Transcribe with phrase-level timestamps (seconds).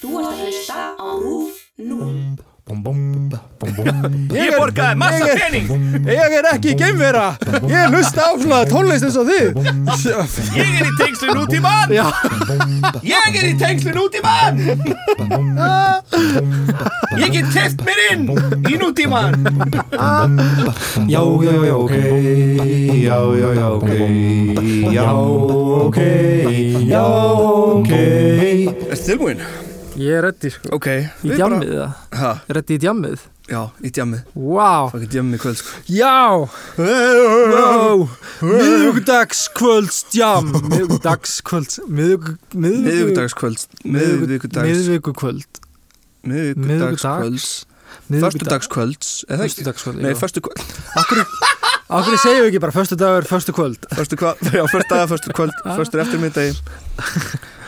[0.00, 2.36] Þú ert að hlusta á RÚF 0.
[2.66, 4.32] Bum, bum, bum, bum.
[4.34, 5.68] Ég borgaði massa ég er- pening.
[6.10, 7.26] Ég er ekki geimvera.
[7.70, 9.60] Ég hlusta á svona tónlist eins og þið.
[10.58, 12.06] Ég er í tengslu nútíman Já,
[13.06, 14.58] Ég er í tengslu nútíman
[17.22, 18.26] Ég get teft mér inn
[18.66, 19.38] í nútíman
[21.06, 21.94] já, já, já, ok.
[23.06, 23.92] Já, já, já, ok.
[24.96, 25.06] Já,
[25.86, 26.00] ok.
[26.90, 27.04] Já,
[27.78, 27.92] ok.
[28.90, 29.40] Er tilbúin?
[29.96, 30.68] Ég er reddi sko.
[30.76, 31.90] Ok Í við bara- djammið það
[32.20, 33.20] Ha, Reddi í djammið?
[33.46, 34.22] Já, í djammið.
[34.34, 34.90] Vá.
[34.90, 35.70] Fækki djammið í kvöld sko.
[35.86, 36.18] Já.
[36.76, 38.08] Vá
[38.46, 45.52] Miðugdagskvöldsdjam Miðugdagskvölds Miðug Miðvíkudagskvöld Miðvíkudags Miðvíkukvöld
[46.26, 47.46] Miðvíkudagskvölds
[48.10, 49.62] Föstudagskvölds Eða ekki?
[49.62, 50.58] Föstudagskvöld Nei, föstu kvöld
[51.86, 55.30] Akkur segjum við ekki bara Föstu dagur, föstu kvöld Föstu kvöld Já, föstu dagar, föstu
[55.38, 55.54] kvöld.
[55.78, 56.50] Föstu eftirmiddagi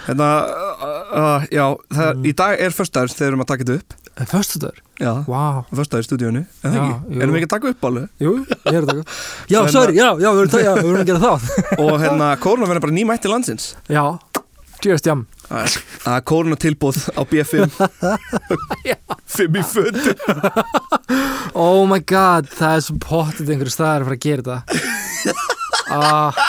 [0.09, 3.79] Hérna, uh, uh, já, það, í dag er föstudagur þegar við erum að taka þetta
[3.83, 3.97] upp.
[4.29, 5.43] Föstu dagur Já, Vá.
[5.71, 7.19] Föstudagur í stúdíónu Eða Já, ekki?
[7.23, 8.06] Erum við ekki að taka upp alveg?
[8.25, 9.05] Jú, ég er að taka
[9.53, 11.47] Já, Hérna- sorry, já, já, við erum, já, við erum að gera það.
[11.84, 13.69] Og hérna, kóruna verður bara nýmætt til landsins.
[13.86, 14.03] Já
[14.79, 15.23] Cheers, jam.
[15.48, 17.67] Það er kóruna tilbúð á B5
[19.39, 20.12] Fimm í fötu
[21.59, 25.34] Oh my god, það er svo pottið einhverju staðar að fara að gera þetta.
[25.95, 26.42] Ah,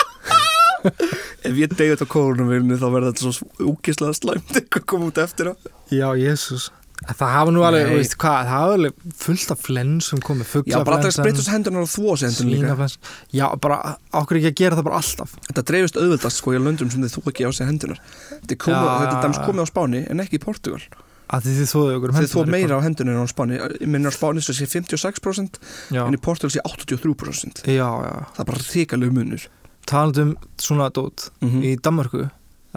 [0.84, 5.24] Ef ég degi þetta kórunavélinu þá verður þetta svo úkislega slæmt eitthvað að koma út
[5.24, 5.54] eftir á.
[5.94, 10.50] Já, jésús Það hafa nú alveg, veist hvað, það hafa alveg fullt af flensum komið,
[10.68, 12.66] Já, bara alltaf fuglaflensan spreyta þessu hendunar og þvó þessu hendunar líka.
[12.66, 12.96] svínaflens
[13.40, 13.78] Já, bara,
[14.20, 15.36] okkur ekki að gera það bara alltaf.
[15.48, 18.60] Þetta dreifist auðvöldast sko í löndum sem þið þú ekki á sig hendunar Þetta er,
[18.66, 19.00] komið, Já.
[19.06, 20.82] þetta er komið á Spáni en ekki í Portugal
[21.30, 23.60] þið þið þóðu okkur um Þið þú hendurnar meira á hendunar en á Spáni.
[23.80, 25.60] Ég minna á Spáni svo sé 56%
[25.94, 28.14] Já, en í Portugal sé 83% já, já.
[28.36, 29.48] Það er bara ríkalegu munur
[29.90, 32.28] Talandi um svona dót mm í Danmörku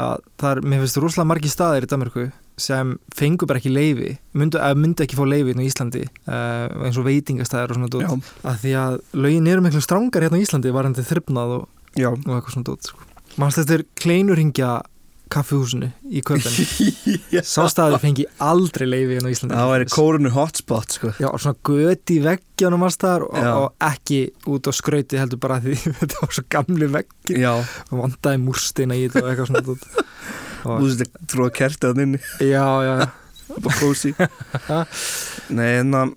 [0.00, 2.30] að það er, mér finnst rosalega margi staðir í Danmörku
[2.62, 6.84] sem fengur bara ekki leifi myndu, að myndi ekki fá leifi inn á Íslandi uh,
[6.86, 8.32] eins og veitingastæðir og svona dót.
[8.44, 11.64] Að því að lögin eru miklu strángar hérna á Íslandi varandi þryfnað og,
[11.96, 13.08] og eitthvað svona dót sko.
[13.62, 14.72] Er kleinurringja
[15.32, 16.52] kaffihúsinu í köpen
[17.52, 19.56] Sá staður fengi aldrei leifi hérna á Íslandi.
[19.56, 21.12] Það væri kórunu hotspot sko.
[21.22, 23.52] Já, og svona göti veggjanum alls staðar og, Já.
[23.56, 24.20] og ekki
[24.52, 27.52] út á skrauti heldur bara því þetta var svo gamli veggir Já,
[27.90, 29.88] og vandaði múrsteina í þetta og eitthvað svona dót.
[30.62, 32.22] þú og, veist ekki tróða kertið hann inni
[32.52, 32.94] Já, já,
[33.80, 34.14] kósi.
[35.52, 36.14] Nei, en að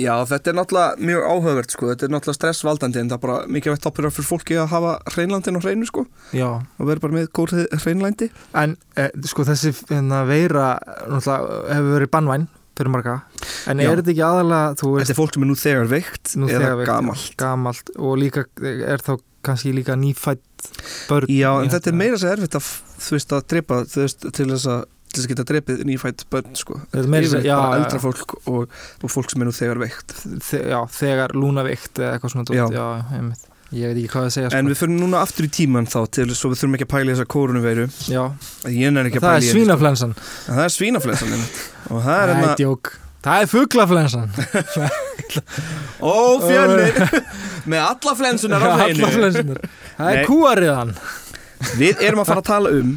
[0.00, 3.36] Já, þetta er náttúrulega mjög áhugavert sko, þetta er náttúrulega stressvaldandi en það er bara
[3.54, 6.06] mikilvægt toppur fyrir fólki að hafa hreinlandin á hreinu sko.
[6.34, 6.48] Já.
[6.78, 10.72] Og vera bara með góð hreinlændi En eh, sko þessi hérna, veira
[11.06, 13.20] hefur verið bannvæn fyrir marga.
[13.70, 13.86] En Já.
[13.92, 16.72] er þetta ekki aðalega þú Þetta er fólk sem er nú þegar veikt nú eða
[16.72, 17.28] þegar gamalt.
[17.38, 17.94] gamalt.
[18.02, 19.12] Og líka er þá
[19.44, 20.42] kannski líka nýfætt
[21.10, 22.66] börn Já, en þetta er meira svo erfitt að
[23.04, 26.24] þú veist að drepa þú veist til þess að til þess að geta drepið nýfætt
[26.34, 26.76] börn sko.
[26.90, 30.14] Svo- já, eldra fólk og, og fólk sem er nú þegar veikt.
[30.50, 32.66] Þe já, þegar lúnaveikt eða eitthvað svona Já.
[33.74, 34.70] ég veit ekki hvað að segja En sko.
[34.70, 37.26] við fyrir núna aftur í tíman þá til svo við þurfum ekki að pæla þessa
[39.18, 40.28] að það er svínaflensan sko.
[40.44, 41.32] En Það er svínaflensan
[41.90, 42.52] og það er það hérna
[43.24, 44.28] það er fuglaflensan.
[46.04, 46.14] Ó,
[46.44, 46.98] fjölnir!
[47.72, 49.56] Með alla flensunar á Alla hreinu
[49.96, 50.94] það er kúariðan.
[51.80, 52.90] Við erum að fara að tala um.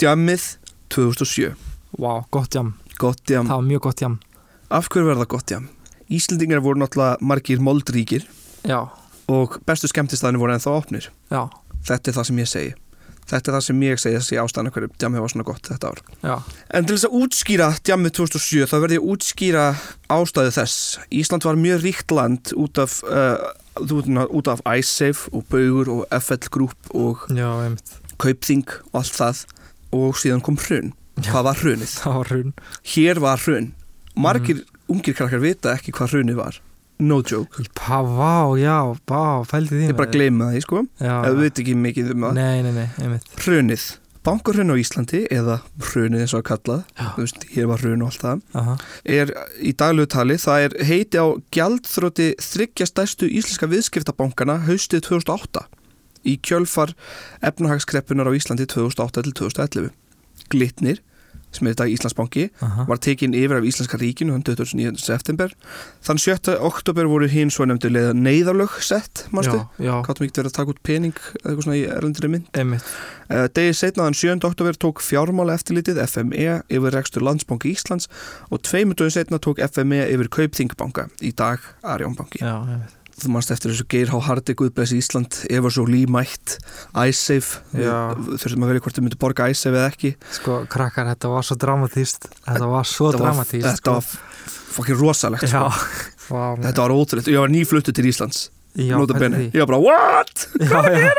[0.00, 0.44] Djammið
[0.94, 1.54] 2007
[1.98, 4.16] Vá, gott jam, Gott djam það var mjög gott jam.
[4.74, 5.68] Af hverju verða gott djam?
[6.10, 8.24] Íslendingar voru náttúrulega margir moldríkir
[8.66, 8.80] Já,
[9.30, 11.10] og bestu skemmtistæðinu voru ennþá opnir.
[11.32, 11.46] Já,
[11.84, 12.72] Þetta er það sem ég segi.
[13.24, 16.00] Þetta er það sem ég segi þessi ástæðan hverju djamið var svona gott þetta ár.
[16.20, 16.34] Já.
[16.76, 19.64] En til þess að útskýra djamið 2007 þá verði ég að útskýra
[20.12, 20.76] ástæðu þess.
[21.20, 23.40] Ísland var mjög ríkt land út af, uh,
[23.80, 27.48] út, af Icesafe og Baugur og FL Group og Já,
[28.20, 29.44] Kaupþing og allt það
[29.94, 30.92] og síðan kom hrun.
[31.22, 31.96] Hvað var hrunið?
[32.02, 32.54] Það var hrun.
[32.94, 33.72] Hér var hrun.
[34.14, 36.60] Margir ungir krakkar vita ekki hvað hrunið var.
[37.02, 37.64] No joke.
[37.74, 40.84] Pá, vá, já, bá, Ég bara gleyma því sko.
[41.02, 43.20] Ef við veit ekki mikið um það.
[43.42, 43.86] Hrunið.
[44.24, 45.58] Bankarhrun á Íslandi eða
[45.90, 46.76] hrunið eins og að kalla.
[46.96, 48.76] Þú veist, hér var hrun og allt það Aha.
[49.18, 55.66] er í daglegu tali, það er heiti á gjaldþróti þryggja stærstu íslenska viðskiptabankana haustið 2008
[56.24, 56.94] í kjölfar
[57.44, 59.90] efnahagskreppunar á Íslandi 2008 til 2011.
[60.52, 61.00] Glitnir,
[61.54, 62.84] sem er þetta Íslandsbanki, Aha.
[62.88, 64.98] var tekin yfir af Íslenska ríkinu 29.
[64.98, 65.52] september.
[66.04, 66.56] Þann 7.
[66.58, 69.60] oktober voru hinn svo nefndu leiða neyðarlög sett, mástu?
[69.78, 72.48] Já, já, Káttum ekki verið að taka út pening eða eitthvað svona í erlendri mynd.
[72.54, 74.44] einmitt Uh, Degi setna þann 7.
[74.44, 78.10] oktober tók fjármála eftirlitið FME yfir rekstur Landsbanki Íslands
[78.52, 82.42] og tveimur dögum setna tók FME yfir Kaupþingbanka í dag Arjónbanki.
[82.44, 84.18] Já, einmitt þú manst eftir þessu Geir H.
[84.26, 85.70] Hardi Guðbæs Ísland, Eva
[87.08, 88.14] Icesafe, Já.
[88.18, 90.10] Við þurftum að velja hvort þau myndu borga Icesafe eða ekki.
[90.38, 94.04] Sko, krakkar, þetta var svo dramatíst Þetta var svo Þetta var- dramatíst Þetta var
[94.74, 95.68] fokkin rosalegt sko.
[96.30, 98.48] Vá, Þetta var ótrúlegt, ég var nýfluttu til Íslands.
[98.74, 100.48] Já, ég var bara what?
[100.60, 101.12] Já, já,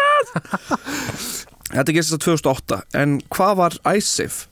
[1.76, 4.46] Þetta gerist þetta 2008 en hvað var Icesafe?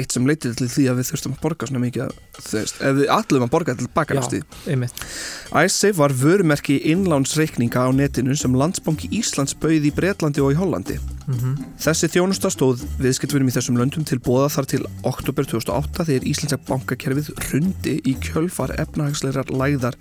[0.00, 2.12] Eitt sem leitið til því að við þurftum að borga svona mikið
[2.56, 4.20] ef við allum að borga til baka Já.
[4.20, 5.02] næstu einmitt
[5.50, 10.96] Icesafe var vörumerki innlánsreikninga á netinu sem Landsbanki Íslands bauð í Bretlandi og í Hollandi.
[11.26, 16.28] mm Þessi þjónusta stóð viðskiptvinum í þessum löndum til bóða þar til oktober 2008 þegar
[16.32, 19.96] Íslandska bankakerfið hrundi í kjölfar efnahagslegar læðar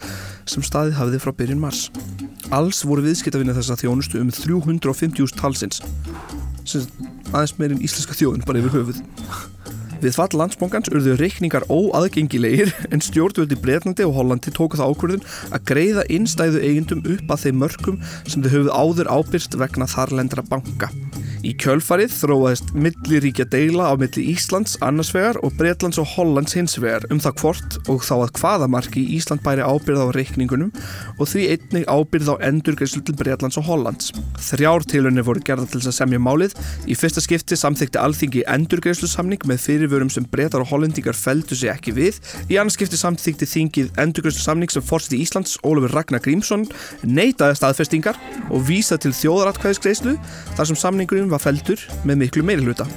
[0.45, 1.87] sem staðið hafiði frá byrjun mars.
[2.51, 5.81] Alls voru viðskiptavinni þessa þjónustu um 350.000 talsins
[6.69, 6.85] sem
[7.33, 9.01] aðeins meirinn íslenska þjóðin bara yfir höfuð.
[9.99, 15.65] Við fall landsbóngans urðu reikningar óaðgengilegir en stjórnvöldi Breitlandi og Hollandi tóku það ákvörðun að
[15.73, 20.93] greiða innstæðu eigundum upp að þeim mörkum sem þau höfðu áður ábyrst vegna þarlendra banka.
[21.39, 26.75] Í kjölfarið þróaðist milliríkja deila á milli Íslands annars vegar og Breitlands og Hollands hins
[26.81, 30.73] vegar um það hvort og þá að hvaða marki Ísland bæri ábyrð á reikningunum
[31.15, 34.11] og því einnig ábyrð á endurgreyslu til Breitlands og Hollands.
[34.49, 36.57] Þrjár tilunni voru gerða til þess að semja málið.
[36.91, 41.71] Í fyrsta skipti samþykti alþingi endurgreyslu samning með fyrirvörum sem Breitar og Hollendingar feldu sig
[41.71, 42.19] ekki við.
[42.51, 46.67] Í annars skipti samþykti þingið endurgreyslu samning sem fórseti Íslands Ólafur Ragnar Grímsson
[47.07, 48.19] neitaði staðfestingar
[48.49, 50.17] og vísa til þjóðaratkvæðisgreyslu
[50.57, 52.87] þar sem samningurinn var feldur með miklu meirihluta.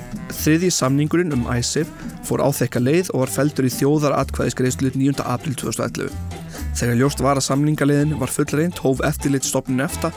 [0.42, 1.90] Þriði samningurinn um ISIF
[2.26, 5.20] fór áþekka leið og var feldur í þjóðaratkvæðisgreyslu 9.
[5.24, 6.40] april 2011.
[6.72, 10.08] Þegar ljóst var að samningaleiðin var fullreint hóf eftirlit stopnun EFTA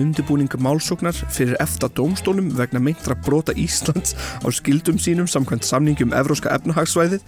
[0.00, 6.14] undirbúning málsóknar fyrir EFTA dómstólum vegna meintra brota Íslands á skildum sínum samkvæmt samningi um
[6.16, 7.22] Evróska efnahagsvæðið.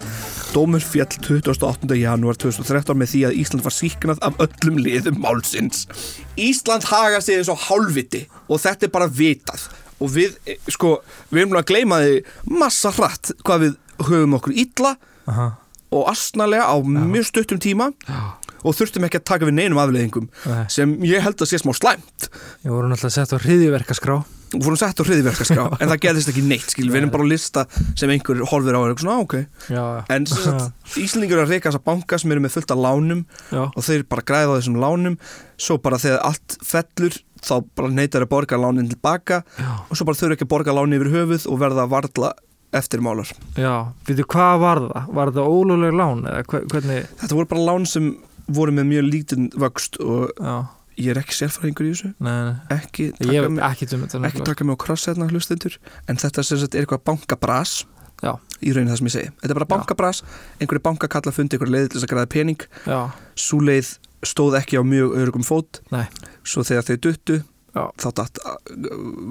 [0.51, 1.95] Dómur fjall 28.
[2.01, 5.87] janúar 2013 með því að Ísland var síknað af öllum liðum málsins.
[6.35, 10.99] Ísland haga sig eins og hálfviti og þetta er bara vitað og við, eh, sko,
[11.31, 12.15] við erum að gleyma því
[12.59, 13.75] massa hratt hvað við
[14.09, 14.95] höfum okkur illa
[15.31, 15.47] Aha.
[15.91, 18.35] og astnalega á mjög stuttum tíma Já.
[18.63, 20.65] og þurftum ekki að taka við neinum afleðingum Nei.
[20.69, 22.29] sem ég held að sé smá slæmt
[22.65, 26.43] Ég voru náttúrulega sett á hriðiverkaskrá og fórum sett á hriðiverkaskrá en það gerðist ekki
[26.45, 27.65] neitt skil, við erum bara að lista
[27.97, 29.35] sem einhver horfir á og er svona, "Ah, ok.
[29.73, 29.83] Já,
[30.15, 30.73] en sem sagt,
[31.05, 34.03] Íslandingur eru að reyka þessa banka sem eru með fullt af lánum já, og þeir
[34.09, 35.17] bara græða á þessum lánum.
[35.57, 37.15] Svo bara þegar allt fellur
[37.45, 40.73] þá bara neytar að borga lánin tilbaka já, og svo bara þurfa ekki að borga
[40.75, 42.31] lánin yfir höfuð og verða að varla
[42.75, 43.73] eftirmálar já.
[44.07, 45.11] Veitu, hvað var það?
[45.15, 47.05] Var það ólögleg lán eða hve- hvernig?
[47.21, 48.09] Þetta voru bara lán sem
[48.51, 50.57] voru með mjög lítinn vöxt og Já,
[50.97, 52.11] ég er ekki sérfræðingur í þessu.
[52.23, 53.89] Nei, nei ekki taka mig ekki
[54.29, 55.75] ekki taka mig á kross hérna hlustendur
[56.07, 57.83] en þetta sem sagt er eitthvað bankabras.
[58.23, 58.31] Já.
[58.63, 59.31] í raunin það sem ég segi.
[59.41, 60.21] Þetta er bara bankabras,
[60.63, 62.61] einhverju bankakalla fundi einhverju leið til þess að græða pening.
[62.87, 62.99] Já,
[63.35, 63.89] svo leið
[64.25, 65.81] stóð ekki á mjög örugum fót.
[65.91, 66.05] Nei.
[66.47, 67.35] svo þegar þau duttu
[67.75, 67.83] Já.
[67.99, 68.39] þá datt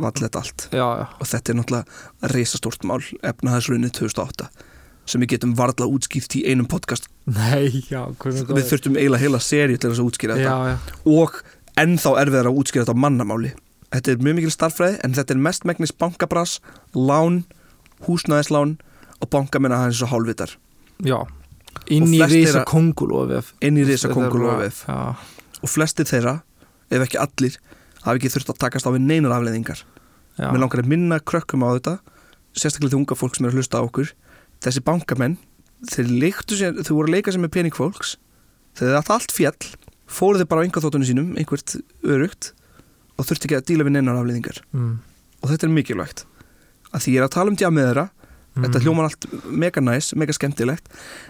[0.05, 0.69] vallet allt.
[0.69, 1.06] Já, já.
[1.17, 4.50] Og þetta er náttúrulega reisastórt mál efnaðarsrunni 2008
[5.08, 7.08] sem við getum varla útskýrt í einum podcast.
[7.28, 10.70] Nei, já, hvernig við þurftum eiginlega heila seri til þess að útskýra Já, þetta.
[10.70, 11.40] já, og
[11.81, 13.53] ennþá erfiðar að útskýra þetta á mannamáli.
[13.94, 16.59] Þetta er mjög mikil starffræði en þetta er mest megnis bankabras,
[16.94, 17.44] lán
[18.06, 18.76] húsnæðislán
[19.21, 20.56] og bankamenn að hans og hálfvitar.
[21.05, 21.19] Já.
[21.91, 23.53] Inn í að- kongulofið.
[23.61, 24.85] Inn í risa kongulofið.
[25.65, 26.43] og flestir þeirra,
[26.91, 27.56] ef ekki allir
[28.05, 29.81] hafi ekki þurft að takast á við neinar afleðingar
[30.37, 31.99] já, mér langar að minna krökkum á þetta
[32.55, 34.12] sérstaklega því unga fólk sem er að hlusta á okkur.
[34.61, 35.38] Þessi bankamenn
[35.88, 36.06] þeir,
[36.49, 38.17] sér, þeir voru að leika sér með pening fólks.
[38.77, 39.63] Þegar þetta allt fjall
[40.11, 42.53] fóru þeir bara á einhverþóttunum sínum einhvert örugt
[43.19, 44.93] og þurfti ekki að díla við neinar afleðingar mm.
[45.43, 46.27] og þetta er mikilvægt
[46.94, 48.08] að því ég er að tala um djamið þeirra
[48.55, 48.84] þetta Mm.
[48.84, 50.84] hljómar allt mega næs, mega skemmtilegt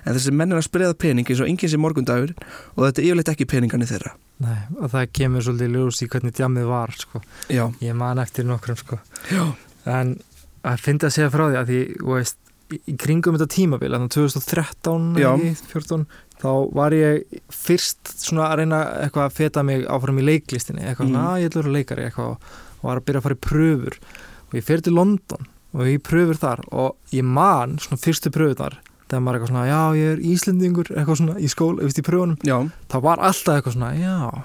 [0.04, 2.34] en þessi menn er að spriða pening eins og enginn sem morgundagur
[2.76, 4.12] og þetta er yfirleitt ekki peningarnir þeirra
[4.44, 7.20] Nei, og það kemur svolítið ljós í hvernig djamið var sko.
[7.80, 8.98] Ég man eftir nokkrum sko.
[9.86, 10.16] En
[10.66, 12.38] að finna að segja frá því að því, veist,
[12.72, 15.30] í, kringum þetta tímabil, þannig 2013 Já.
[15.34, 16.06] ekki, 14,
[16.44, 21.10] þá var ég fyrst svona að reyna eitthvað að feta mig áfram í leiklistinni, eitthvað
[21.10, 22.48] svona, að ég ætla að vera leikari eitthvað og,
[22.84, 24.00] var að byrja að fara í pröfur.
[24.44, 28.76] Og ég fer til London og ég pröfur þar og ég man svona fyrstu pröfunar
[29.08, 32.68] þegar maður er eitthvað svona, já ég er Íslendingur eitthvað svona í skóla, í pröfunum.
[32.90, 34.44] Þá var alltaf eitthvað svona, já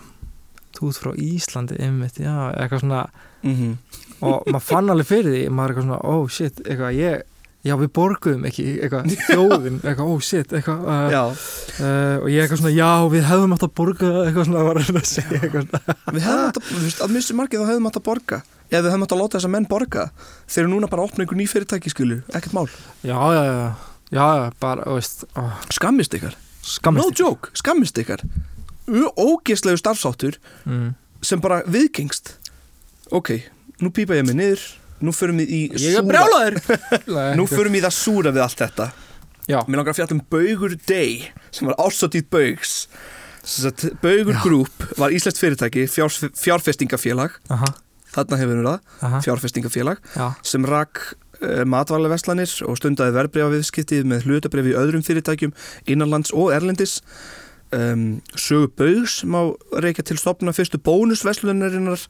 [0.77, 3.03] þú ert frá Íslandi, einmitt, já eitthvað svona,
[3.43, 3.77] mhm.
[4.19, 7.21] Og maður fann alveg fyrir því, maður er eitthvað svona, oh shit eitthvað, ég,
[7.65, 12.61] já við borguðum ekki eitthvað, þjóðin, eitthvað, oh shit eitthvað, uh, uh, og ég eitthvað
[12.61, 15.67] svona, já við hefðum átt að borga eitthvað svona, var að reyna að segja eitthvað
[15.67, 18.41] svona, Við hefðum átt að, þú veist, að missi margið þá hefðum átt að borga.
[18.69, 20.07] Eða við hefðum átt að láta þessa menn borga.
[20.47, 22.67] Þeir eru núna bara að opna einhver ný fyrirtæki skilu ekkert mál,
[23.03, 23.69] já, já, já.
[24.09, 24.25] Já,
[24.61, 26.37] bara, þú veist, oh, skammist ykkar.
[26.95, 28.23] No joke, skammist ykkar.
[28.89, 30.93] Ógeslegu starfsáttur mm.
[31.21, 32.37] sem bara viðgengst.
[33.13, 33.35] Ok,
[33.83, 34.63] nú pípa ég mig niður
[35.05, 36.59] nú förum við í Ég er brjálaður.
[37.39, 38.89] Nú förum við í það súra við allt þetta.
[39.49, 41.13] Já, mér langar að fjalla um Baugur Day
[41.55, 42.73] sem var ásáttíð Baugs.
[44.03, 44.35] Baugur.
[44.43, 47.39] Group var íslenskt fyrirtæki fjár, fjárfestingafélag.
[47.49, 47.71] Aha,
[48.13, 49.21] þarna hefur við það, aha.
[49.25, 51.01] fjárfestingafélag Já, sem rak
[51.41, 55.55] uh, matvælaverslanir og stundaði verbreyfaviðskipti með hlutabreyfi í öðrum fyrirtækjum
[55.89, 56.99] innanlands og erlendis
[57.73, 62.07] um, sögu Baugs má reykja til stopna fyrstu bónusverslunarinnar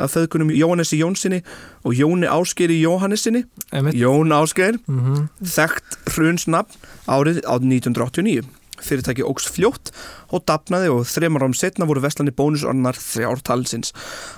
[0.00, 1.42] af föðkunum Jóhannesi Jónssoni
[1.84, 3.94] og Jóni Áskeri Jóhannesinni einmitt.
[3.94, 4.78] Jón Ásgeir.
[4.86, 6.76] Mm þekkt hrunsnafn
[7.08, 8.59] árið á 1989.
[8.84, 9.90] Fyrirtæki óks fljótt
[10.30, 13.92] og dapnaði og þreymar árum setna voru vestlandi bónusornar þrjár talsins.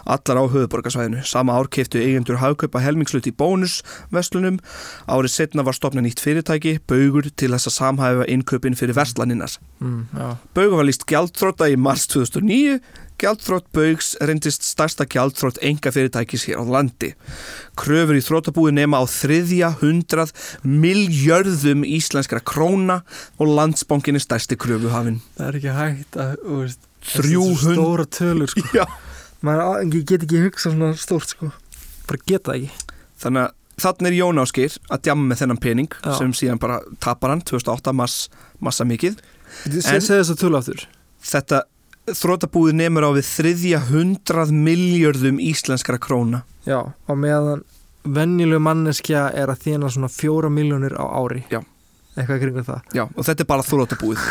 [0.07, 1.23] Allar á höfuborgarsvæðinu.
[1.29, 4.59] Sama ár keiftu eigendur hagkaupa helmingslut í bónusverslunum.
[5.09, 9.59] Árið setna var stopna nýtt fyrirtæki, Baugur, til þess að samhæfa innkaupin fyrir verslanirnar.
[9.81, 12.81] mm, Já, Baugur var líst gjaldþrótta í mars 2009.
[13.23, 17.13] Gjaldþrótt Baugs reyndist stærsta gjaldþrótt enga fyrirtækis hér á landi.
[17.79, 20.33] Kröfur í þróttabúi nema á þriðja hundrað
[20.67, 23.01] miljörðum íslenskra króna
[23.39, 25.21] og landsbankin er stærsti kröfuhafinn.
[25.39, 28.85] það er ekki hægt að, þú veist 300 Stóra tölur, sko Já.
[29.43, 31.51] Ég get ekki hugsað svona stórt, sko
[32.07, 35.95] Bara geta það ekki Þannig að þannig er Jón Áskir að djamma með þennan pening
[36.03, 36.13] Já.
[36.19, 38.29] sem síðan bara tapar hann 2008 mass,
[38.63, 39.17] massa mikið.
[39.67, 39.79] En...
[39.79, 40.85] En- Segð þess að tölu aftur
[41.23, 41.63] Þetta
[42.19, 46.43] þróttabúið nemur á við þriðja hundrað miljörðum íslenskra króna.
[46.67, 46.79] Já,
[47.09, 47.65] og meðan
[48.03, 51.61] venjuleg manneskja er að þjána svona fjóra miljónir á ári Já.
[52.19, 54.25] Eitthvað kringur það Já, og þetta er bara þróttabúið.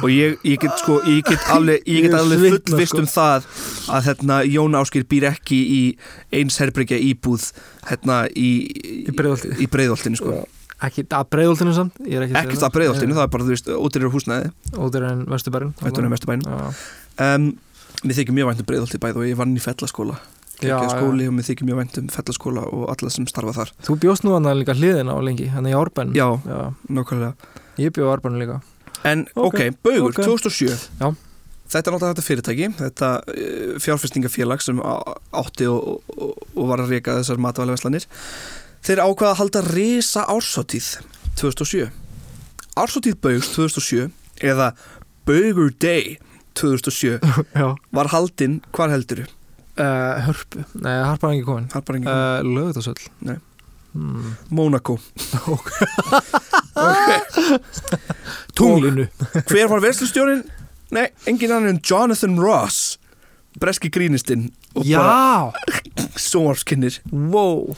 [0.00, 3.02] Og ég, ég get sko, ég get alveg, ég Ég get alveg fullvist sko.
[3.02, 3.48] um það
[3.92, 5.80] að hérna Jón Áskir býr ekki í
[6.38, 7.50] eins herbyggja íbúð
[7.90, 8.48] hérna í,
[9.04, 10.38] Í í breiðoltinu sko.
[10.80, 13.44] Ekki að breyðoltinu samt ég er ekki að segja Ekkert að breiðoltinu, það er bara,
[13.46, 16.44] þú veist, ódýrar húsnæði, Ódur en Vesturbærin mestu bæn.
[16.46, 16.74] Já,
[17.20, 17.50] Um,
[18.06, 20.14] mér þykir mjög vænt um breiðolti bæð og ég vann í fellaskóla.
[20.60, 20.92] Gekkið já.
[20.94, 23.72] skóli og mér þykir mjög vænt um fellaskóla og alla sem starfa þar.
[23.84, 27.34] Þú bjóst nú hann líka hliðina á lengi Hann er í Árbæn Já, Já, nákvæmlega.
[27.80, 28.60] ég bjóð á Árbæn líka
[29.04, 30.22] En ok, Ok, Baugur, ok.
[30.24, 30.68] 2007
[31.00, 31.08] Já.
[31.70, 36.92] Þetta er náttúrulega þetta fyrirtæki Þetta uh, fjárfestingafélag sem átti og, og, og var að
[36.96, 38.04] reyka þessar matvælaverslanir
[38.86, 40.86] Þeir ákvaða að halda risa ársáttíð
[41.40, 41.90] 2007
[42.80, 44.08] Ársáttíð Baugs 2007
[44.50, 44.70] eða
[45.28, 46.16] Baugur Day
[46.58, 47.20] 2007
[47.60, 47.68] Já.
[47.94, 49.28] var haldinn, hvar heldur þú?
[49.80, 53.36] uh, Hörpu, nei, Harpa ekki komin bara engin uh, Lögutasöll Nei.
[53.92, 54.32] hmm.
[54.54, 54.96] Mónakó.
[58.56, 59.06] Tunglinu.
[59.48, 60.42] Hver var verslustjórin?
[60.94, 62.98] Nei, engin annar en Jonathan Ross
[63.58, 65.52] Breski grínistinn og bara
[65.98, 67.72] Já, sjónvarpskinnir wow.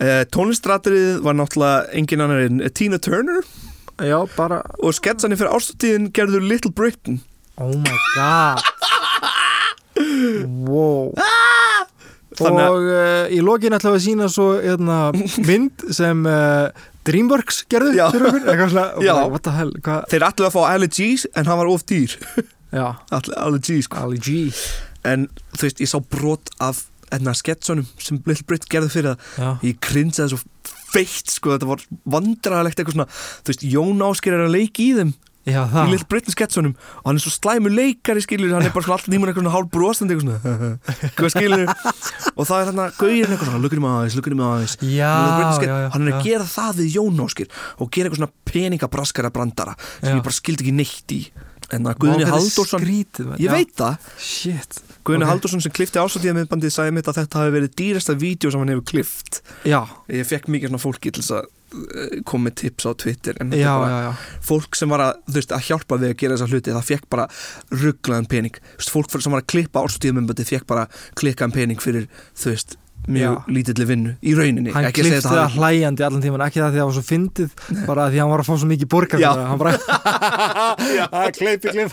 [0.00, 3.42] Uh, Tónlistratriðið var náttúrulega engin annar en Tina Turner.
[3.98, 7.20] Já, bara og sketsanir fyrir ástöðin gerður Little Britain.
[7.58, 8.62] Oh my god.
[10.68, 11.12] Wow.
[12.38, 14.98] Þannig að- Og uh, í lokin ætlaðu að sína svo hérna,
[15.48, 16.68] mynd sem uh,
[17.08, 21.70] Dreamworks bara, what the hell hvað, Þeir ætluðu að fá Ali G en hann var
[21.72, 22.14] of dýr.
[23.40, 24.04] Ali G sko.
[24.04, 24.52] Ali G
[25.08, 29.62] En þú veist, ég sá brot af enna sketsunum sem Little Britain gerðu fyrir það.
[29.64, 30.42] Ég krinsaði svo
[30.92, 31.86] feitt sko Þetta var
[32.16, 35.14] vandræðalegt eitthvað svona Þú veist, Jón Ásker er að leika í þeim
[35.48, 38.92] Já í Little Britain sketsunum og hann er svo slæmu leikari skilur hann er bara
[38.92, 41.76] alltaf nýmur eitthvað svona hálf brosandi eitthvað svona.
[42.38, 44.76] Og það er hann að gauðin eitthvað svona lukkunum aðeins, lukkunum aðeins
[45.94, 47.48] hann er að gera það við Jón Áskir
[47.78, 50.18] og gera eitthvað svona peningabraskara brandara sem Já.
[50.18, 51.22] ég bara skildi ekki neitt í.
[51.72, 52.86] En það Guðni Halldórsson
[53.40, 55.30] ég veit það, Shit Guðni Ok.
[55.30, 58.60] Halldórsson sem klifti ásáttíða með bandið sagði mitt að þetta hafi verið dýrasta vídeo sem
[58.64, 59.80] hann hefur klift Já,
[60.12, 61.46] ég fekk mikið svona fólki til að
[62.24, 64.12] koma með tips á Twitter en þetta já, bara já,
[64.48, 67.26] fólk sem var að, veist, að hjálpa við að gera þessa hluti það fekk bara
[67.82, 68.56] rugglaðan pening.
[68.80, 70.86] Veist, fólk sem var að klippa árstíðmyndbandi fekk bara
[71.20, 72.78] klikkaðan pening fyrir þú veist,
[73.08, 76.76] mjög lítilli vinnu í rauninni, Hann klifti það hafi- hlæjandi allan tíman, ekki það því
[76.76, 77.50] að það var svo fyndið
[77.88, 79.72] bara því að hann var að fá svo mikið borgar hann bara
[81.20, 81.92] að kleipi klip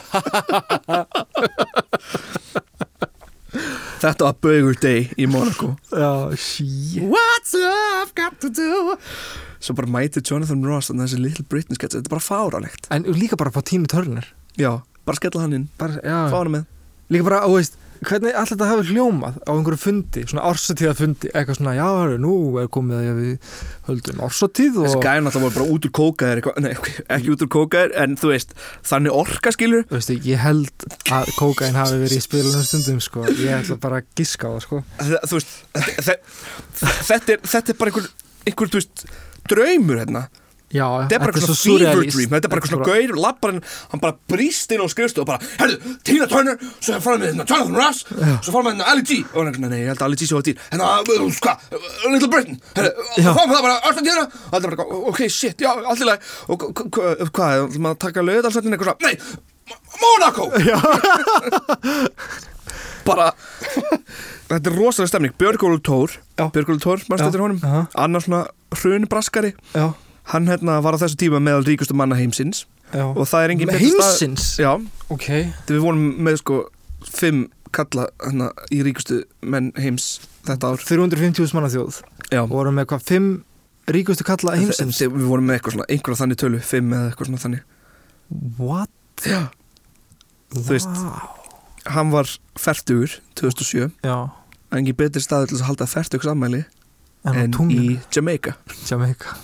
[4.04, 5.74] þetta var Burger Day í Monaco.
[6.36, 7.04] Shit.
[7.04, 8.96] What's love got to do?
[9.64, 13.08] Svo bara mæti Jonathan Ross að þessi Little Britain sketch, þetta er bara fáralegt En
[13.16, 14.28] líka bara fá tími törnir
[14.60, 14.72] já,
[15.08, 16.68] bara skella hann inn, bara, fá hann með.
[17.12, 21.30] Líka bara, þú veist, hvernig alltaf þetta hafi hljómað á einhverju fundi, svona ársatíða fundi
[21.32, 23.56] eitthvað svona, já, hörru, nú er komið að við
[23.88, 26.72] höldum ársatíð og þessi gæðin alltaf var bara út úr kókaðir nei,
[27.16, 28.54] ekki út úr kókaðir, en þú veist
[28.92, 33.26] þannig orka skilur Þú veist, ég held að kókain hafi verið í spilunum stundum, sko.
[33.32, 34.82] Ég ætla bara að giska á það, sko.
[35.00, 36.20] Þa- þú veist þe-
[36.82, 38.10] þe- þetta er, þetta er bara einhver,
[38.50, 39.06] einhver þú veist,
[39.50, 40.28] draumur hérna
[40.76, 43.50] Já, Þetta er bara eitthvað svona fever dream Þetta er bara eitthvað svona gaur, lappar
[43.56, 45.78] hann bara brýst inn á skrifstu og bara Herðu,
[46.08, 48.00] Tina Turner Svo fara með hérna Jonathan Ross
[48.44, 49.10] Svo fara með hérna Ali G.
[49.32, 50.58] Og hann er nei, ég held að Ali G svo að dýr.
[50.74, 51.04] Hérna, uh,
[51.46, 51.76] hvað, uh,
[52.12, 52.58] Little Britain.
[52.76, 52.92] Herðu,
[53.22, 53.30] Já.
[53.32, 56.20] fara með það bara Argentina Og það er bara, ok, shit, já, allt í lagi.
[56.50, 57.54] Og hva- hva- hvað,
[57.92, 59.04] að taka löðalsættin eitthvað svona?
[59.06, 59.16] Nei,
[60.02, 60.46] Monaco.
[63.06, 63.30] Bara
[64.46, 65.34] Þetta er rosalega stemning.
[65.42, 66.10] Björgólu Tór.
[66.38, 67.28] Björgólu Tór, mannst Já.
[67.30, 67.60] þetta honum?
[67.66, 67.82] Aha.
[68.06, 68.42] Annar svona
[68.78, 69.52] hrunbraskari.
[69.74, 69.86] Já,
[70.34, 72.66] Hann hérna var á þessu tíma meðal ríkustu manna heimsins.
[72.94, 73.04] Já.
[73.06, 74.46] Og það er engin betri stað- Heimsins?
[74.62, 74.72] Já,
[75.10, 75.26] Ok.
[75.66, 76.60] Þegar við vorum með sko
[77.06, 80.78] fimm kalla hérna í ríkustu menn heims þetta ár.
[80.82, 82.02] 350.000 manna þjóð.
[82.32, 83.44] Já, vorum með hvað, fimm
[83.88, 84.98] ríkustu kalla heimsins?
[85.02, 87.62] Þe- Við vorum með eitthvað svona, einhverja þannig tölu fimm eða eitthvað svona þannig.
[88.58, 88.90] What?
[89.26, 89.50] Já,
[90.54, 90.90] þú veist
[91.86, 92.26] hann var
[92.58, 94.30] færtugur 2007 Já,
[94.72, 96.64] en engin betri staður til að halda færtugs ammæli
[97.26, 98.56] en en í Jamaica.
[98.86, 99.36] Jamaica.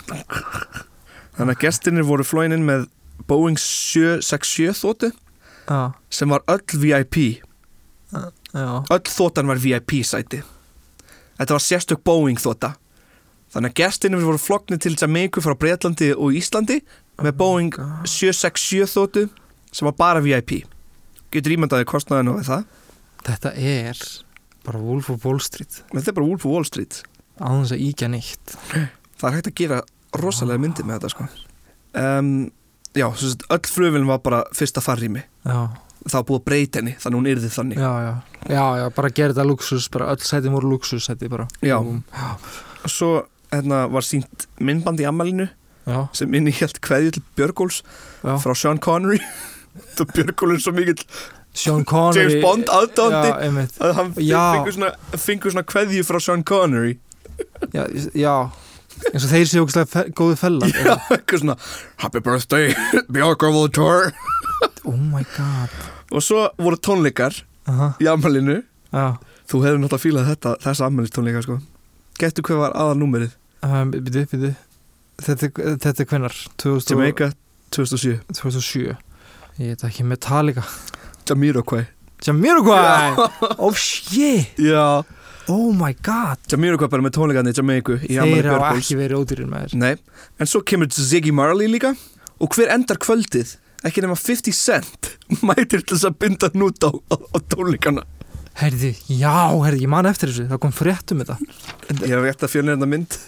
[1.38, 2.88] Þannig að gestinir voru flóin inn með
[3.30, 5.12] Boeing 767 þóttu
[5.70, 7.18] Já, sem var öll VIP
[8.12, 10.42] já, öll þóttan var VIP sæti.
[11.38, 12.76] Þetta var sérstök Boeing þótta
[13.52, 16.82] þannig að gestinir voru floknir til Jamaica frá Breitlandi og Íslandi
[17.22, 19.28] með Boeing 767 þóttu
[19.72, 20.62] sem var bara VIP
[21.32, 22.68] getur ímyndaði kostnaðinu við það?
[23.28, 24.04] Þetta er
[24.66, 25.82] bara Wolf of Wall Street.
[25.94, 27.02] Þetta er bara Wolf of Wall Street
[27.41, 28.55] á þess að íkja neitt.
[29.17, 29.79] Það er hægt að gera
[30.21, 31.27] rosalega myndir með þetta sko.
[32.01, 32.33] Um,
[32.98, 35.24] já, sagt, öll fröfilin var bara fyrsta farrými.
[35.45, 35.60] Já,
[36.05, 37.81] það var búið að breyta henni þannig hún yrði þannig.
[37.81, 38.13] Já, já.
[38.50, 41.48] Já, já, bara gera þetta luxus, bara öll sæti voru luxus sæti bara.
[41.65, 41.77] Já.
[41.81, 42.29] Já,
[42.89, 43.12] svo
[43.51, 45.50] hérna, var sínt myndband í ammælinu
[45.86, 47.81] já, sem inni helt kveðju til Björgóls
[48.21, 49.21] frá Sean Connery.
[49.95, 51.05] Það Björgól er svo mikill
[51.53, 52.39] Sean Connery.
[52.39, 52.71] James Bond
[53.43, 53.77] einmitt.
[53.83, 56.98] Að hann fengur svona, kveðju frá Sean Connery
[57.74, 57.86] Já,
[58.17, 58.36] já.
[59.12, 61.55] Eins og þeir séu okkur fe góðu fellar Já, eitthvað svona
[62.03, 62.74] Happy birthday,
[63.10, 64.12] Björgól Tour.
[64.86, 65.74] Oh my god.
[66.12, 67.39] Og svo voru tónleikar
[67.71, 68.60] Aha, í ammælinu
[68.91, 69.05] Já,
[69.50, 71.60] þú hefur náttúrulega fílað þetta, þessa ammælis tónleika sko.
[72.21, 73.31] getur hvað var aðal númerið
[73.65, 74.53] um, byrju, byrju
[75.21, 75.50] Þetta,
[75.83, 76.36] þetta er?
[76.62, 77.31] 2000 Jamaica
[77.74, 78.95] 2007 2007
[79.62, 80.63] Ég veit ekki Metallica.
[81.30, 81.84] Jamiroquai.
[82.25, 83.13] Jamiroquai!
[83.60, 84.56] Oh shit!
[84.58, 85.04] Já,
[85.52, 86.40] Oh my god.
[86.52, 87.18] Jamiroquai bara með
[87.58, 89.94] Jamaica í Þeir hafa ekki verið ódýrir með þér Nei,
[90.40, 91.92] en svo kemur Ziggy Marley líka.
[92.42, 93.58] Og hver endar kvöldið?
[93.84, 95.12] Ekki nema 50 cent
[95.48, 98.04] mætir til þess að binda nút á, á, á tónleikana.
[98.62, 99.34] Herði, já,
[99.64, 100.46] herði, ég man eftir þessu.
[100.52, 101.38] Það kom frétt um þetta.
[102.04, 103.18] Ég hef rétt að fjölna þetta mynd.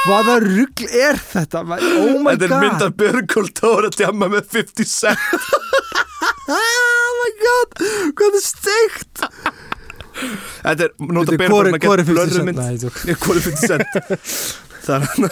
[0.00, 1.60] Hvaða rugl er þetta?
[1.60, 2.62] Oh my Þetta er god.
[2.64, 5.20] mynd af Björgól Tóra djama með 50 cent
[7.30, 7.82] my god
[8.20, 9.26] Hvað er steikt?
[10.20, 13.20] Þetta er nota bene Hvor er hvor er 50 blurruð cent?
[13.24, 13.86] Hvor er 50 cent
[14.80, 15.30] Það er hann.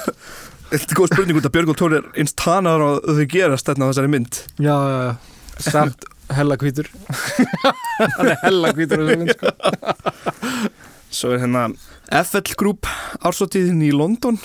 [0.68, 3.88] Þetta er góð spurning út að Björgól Tóra er eins tanar á þau gerast þarna
[3.88, 4.40] á þessari mynd.
[4.60, 5.12] Já, já, já.
[5.64, 6.04] Samt
[6.38, 6.90] hella hvítur.
[8.18, 9.52] Hann er hella hvítur á þessu mynd sko.
[11.10, 11.68] Svo er hérna
[12.12, 12.88] FL Group
[13.24, 14.36] ársóttíðin í London.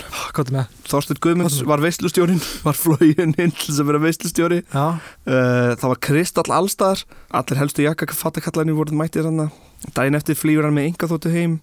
[0.54, 0.70] Með?
[0.88, 4.62] Þorsteinn Guðmunds var veislustjórin var flógin inn til að vera veislustjóri.
[4.72, 4.86] Já,
[5.24, 9.48] Uh, það var Kristall allstaðar allir helstu jakka fattakallarnir voru mættir hann
[9.96, 11.54] daginn eftir flýgur hann með enga þóttu heim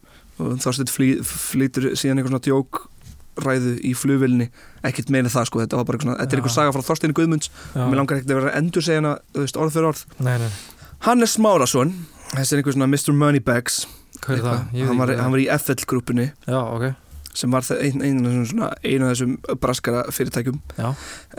[0.41, 2.81] og Þorsteinn flý, flýtur síðan einhver svona djók
[3.41, 4.49] ræðu í flugvilni
[4.85, 7.15] ekkert meina það sko, þetta var bara eitthvað svona þetta er einhver saga frá Þorsteinn
[7.17, 7.51] Guðmunds.
[7.75, 7.85] Já.
[7.85, 8.87] mér langar ekkert að vera endur
[9.37, 10.03] veist, orð fyrir orð.
[10.19, 10.51] Nei, nei,
[11.05, 11.93] Hannes Márasson,
[12.33, 13.13] þessi er einhver svona Mr.
[13.13, 13.83] Moneybags
[14.25, 14.59] hvað er það?
[14.87, 16.91] Hann, var, hann var í FL grúpunni Já, ok
[17.31, 18.41] sem var ein, ein, ein,
[18.83, 20.89] einu af þessum braskara fyrirtækjum Já,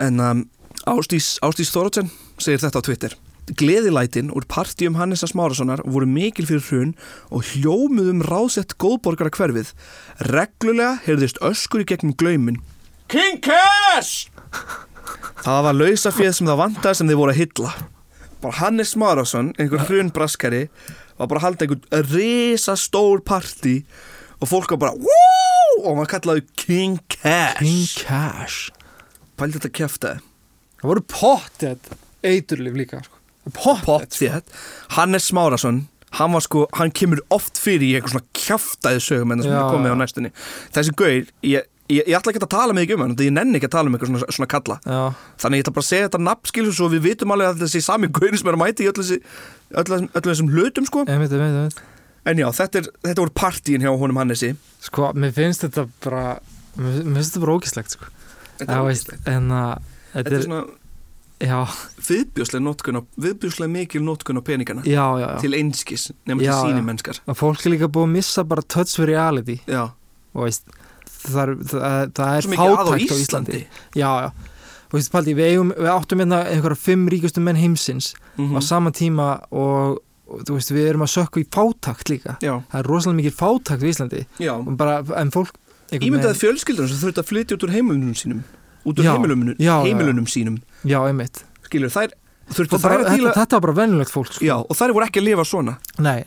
[0.00, 0.46] En um,
[0.88, 2.08] Ástís, Ástís Þórótsen
[2.42, 3.12] segir þetta á Twitter.
[3.58, 6.94] Gleðilætin úr partíum Hannesa Smárassonar voru mikil fyrir hrun
[7.30, 9.70] og hljómuðum ráðsett góðborgara hverfið.
[10.32, 12.58] Reglulega heyrðist öskur í gegnum glaumin.
[13.10, 14.30] King Cash!
[15.42, 17.72] Það var lausafið sem það vantaði sem þið voru að hylla.
[18.42, 20.64] Bara Hannes Smárasson, einhver hrun braskari,
[21.22, 23.78] var bara að halda einhver risastór partí
[24.42, 25.78] og fólk var bara Woo!
[25.82, 27.62] og maður kallaði King Cash.
[27.62, 28.70] King Cash
[29.40, 30.20] Pældi þetta kjæftaði.
[30.82, 31.88] Það voru pottet
[32.26, 33.18] eiturlif líka sko.
[33.56, 34.52] Pottet Pottþétt
[34.98, 35.86] Hannes Smárasson
[36.18, 39.56] hann var sko, hann kemur oft fyrir í eitthvað svona kjaftaði sögum en það sem
[39.56, 40.30] er komið á næstunni
[40.74, 43.70] þessi gaur, ég, ég, ég ætla ekki að tala ekki um hann ég nenni ekki
[43.70, 44.78] að tala um eitthvað svona, svona kalla.
[44.86, 45.00] Já,
[45.42, 48.10] þannig ég ætla bara að segja þetta nafnskilu svo við vitum alveg að þessi sami
[48.12, 49.18] gaur sem er að mæti í öllu,
[49.82, 51.04] öllu, öllu þessum hlutum sko.
[51.06, 51.82] Einmitt, einmitt, einmitt.
[52.22, 54.52] En já, þetta, er, þetta voru partíin hjá honum Hannesi.
[54.84, 56.26] Sko, mér finnst þetta bara
[56.78, 58.06] Mér finnst þetta bara ógislegt sko.
[58.60, 60.62] þetta, er, veist, en að þetta er svona
[61.42, 65.38] á viðbjóslega mikil notkun á peningana já, já, já.
[65.42, 68.94] Til einskis nema til síni mennskar Að fólk er líka búið að missa bara touch
[69.00, 69.58] with reality.
[69.66, 69.90] Já,
[70.32, 70.70] og veist,
[71.26, 73.60] það það, það er á fátækt á Íslandi.
[73.94, 74.30] Já, já,
[74.90, 78.56] þú veist Paldi, við, eigum, við áttum hérna einhverja fimm ríkustu menn heimsins Mhm.
[78.56, 82.36] á sama tíma og, og þú veist, við erum að sökku í fátækt líka.
[82.40, 84.26] Já, það er rosalega mikið fátækt í Íslandi.
[84.52, 85.52] Og bara, en fólk
[85.92, 88.38] Ímyndaði fjölskyldur sem þurft að flytja út úr heimilunum sínum.
[88.88, 89.74] Út úr Já, heimilunum, já.
[89.84, 90.56] heimilunum sínum.
[90.88, 91.44] Já, einmitt.
[91.68, 92.14] Skilur, þær
[92.56, 94.44] þurftu Og bara, að díla þetta var bara venjulegt fólk sko.
[94.46, 95.74] Já, og þær voru ekki að lifa svona.
[96.02, 96.22] Nei,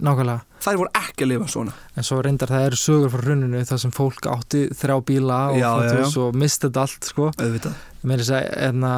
[0.66, 1.74] Þær voru ekki að lifa svona.
[1.94, 6.18] En svo reyndar það eru sögur frá hruninu þar sem fólk átti þrjá bíla og,
[6.24, 7.28] og misti þetta allt sko.
[7.38, 7.76] Auðvitað.
[8.02, 8.94] Meiri þess að enna,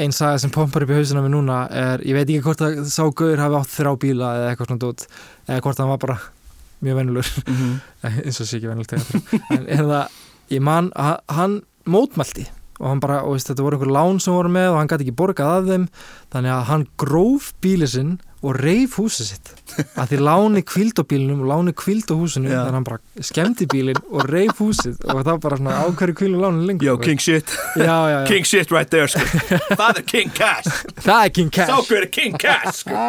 [0.00, 2.80] ein saga sem pompar upp í hausina með núna er, ég veit ekki hvort að
[2.88, 5.06] sá gauður hafi átt þrjá bíla eða eitthvað svona dót
[5.44, 6.18] eða hvort hann var bara
[6.84, 7.30] mjög venjulur.
[7.44, 7.76] Mm
[8.24, 8.96] eins og sé ekki venjulegt
[9.52, 10.18] en er það,
[10.56, 12.48] ég man að hann mótmælti
[12.80, 15.06] og hann bara, og veist, þetta voru einhver lán sem voru með og hann gæti
[15.06, 15.88] ekki borgað af þeim.
[16.34, 19.52] Þannig að hann gróf bílið sinn og reif húsið sitt.
[20.00, 22.58] Að því láni kvíld á bílinum og láni kvíld á húsinu Já.
[22.58, 24.98] þannig að hann bara skemmti bílinn og reif húsið.
[25.08, 27.06] Og það bara svona ákværi kvílu láni lengur Yo, sko.
[27.06, 27.54] king shit.
[27.80, 28.26] Já, já, já.
[28.34, 29.24] King shit right there, sko.
[29.80, 30.84] Það er king cash.
[31.00, 31.72] Það er King Cash.
[31.72, 33.06] Sákur er king cash, sko.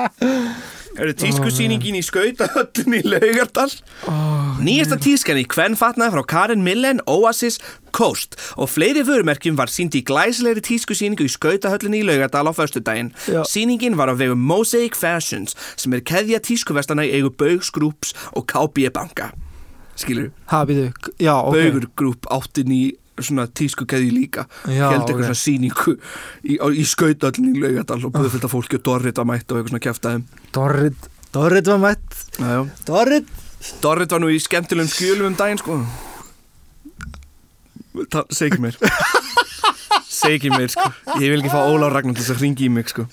[0.96, 3.68] Er það tískusýningin í skautahöllin í Laugardal?
[4.08, 7.58] oh, Nýjasta tískan í kvennfatnaði frá Karin Millen, Oasis,
[7.96, 13.12] Coast og fleiri vörumerkjum var sínd í glæsilegri tískusýningu í skautahöllinni í Laugardal á föstudaginn.
[13.28, 13.42] Já.
[13.52, 18.48] Sýningin var á vegum Mosaic Fashions sem er keðja tískuvestana í eigu Baugs Groups og
[18.52, 19.34] KB banka.
[20.00, 20.90] Skilur, ha, býðu,
[21.20, 22.84] já, ok Baugur Group áttin í
[23.20, 25.94] svona tískukeðju líka held eitthvað svona sýningu
[26.44, 29.60] í, í skautahöllinni í Laugardal og búið fullt af fólki og Dorrit að mæta og
[29.60, 30.30] eitthvað svona kæftæðum.
[30.56, 32.22] Dorrit, Dorrit var mætt.
[32.88, 33.42] Dorrit
[33.84, 35.80] Dorrit var nú í skemmtilegum skjölum um daginn sko.
[38.12, 38.76] Ta- Seg ekki mér
[40.12, 40.88] Seg ekki mér sko.
[41.22, 43.06] Ég vil ekki fá Ólaf Ragnar til þess að ringi í mig sko.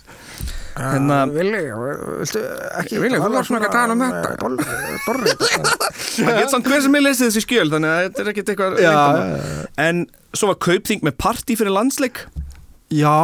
[0.73, 2.41] Hérna Vili, viltu
[2.81, 4.29] ekki Vili, þú varst nú ekki að tala um þetta.
[5.07, 8.53] Dorrit Það getur samt hver sem ég lesið þessi skjöl Þannig að þetta er ekkert
[8.55, 8.79] eitthvað.
[9.87, 12.25] En svo var kaupþing með partí fyrir landsleik.
[12.93, 13.15] Já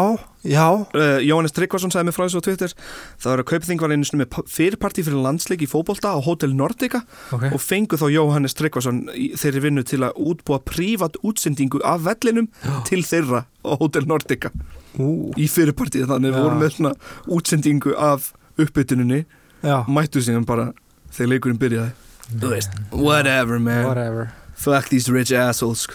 [0.97, 2.75] uh, Jóhannes Tryggvason sagði mér frá þessu á Twitter.
[3.21, 7.03] Það var að kaupþing var einu með fyrirpartí fyrir landsleik í fótbolta á Hotel Nordica
[7.35, 12.05] Ok, og fengu þá Jóhannes Tryggvason í þeirri vinnu til að útbúa prívat útsendingu af
[12.07, 12.51] vellinum
[12.89, 14.53] til þeirra á Hotel Nordica.
[14.99, 16.45] Ú, í fyrirpartíð þannig við Já.
[16.49, 16.95] vorum með svona
[17.39, 19.25] útsendingu af uppbytuninni.
[19.63, 19.83] Já.
[19.91, 20.73] Mættu síðan bara
[21.13, 21.95] þegar leikurinn byrjaði.
[22.29, 23.87] Þú veist, whatever man.
[23.87, 24.31] Whatever.
[24.59, 25.87] Fuck these rich assholes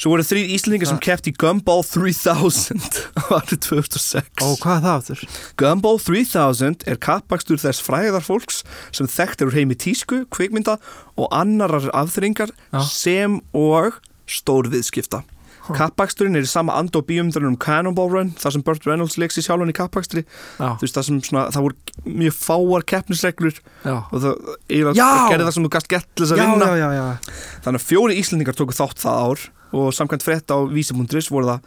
[0.00, 2.80] svo voru þrýr Íslandingar sem keft í Gumball 3000
[3.20, 5.24] á árið 2006 Ó, hvað er það aftur?
[5.60, 8.62] Gumball 3000 er kappakstur þess fræðar fólks
[8.96, 10.78] sem þekkt er úr heimi tísku, kvikmynda
[11.20, 12.80] og annarar afþringar Já.
[12.88, 15.24] sem og stórviðskipta.
[15.70, 19.70] Kappaksturinn er í sama and og bíumdurinn um Cannonball Run, þar sem Burt Reynolds sjálfan
[19.70, 20.24] í kappakstri.
[20.58, 20.98] Já, Þú veist,
[21.30, 26.34] það voru mjög fáar keppnisreglur og það gerði það sem þú gast gett til þess
[26.34, 26.70] að vinna.
[26.74, 30.58] já, já, já Þannig að fjóri Íslendingar tóku þátt það ár og samkvæmt frétt á
[30.70, 31.60] vísi.is voru það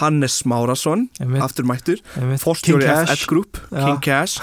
[0.00, 2.40] Hannes Smárasson, Einmitt, aftur mættur, einmitt.
[2.42, 3.26] Forstjóri King F1 Cash.
[3.30, 3.60] Group.
[3.70, 4.40] King Cash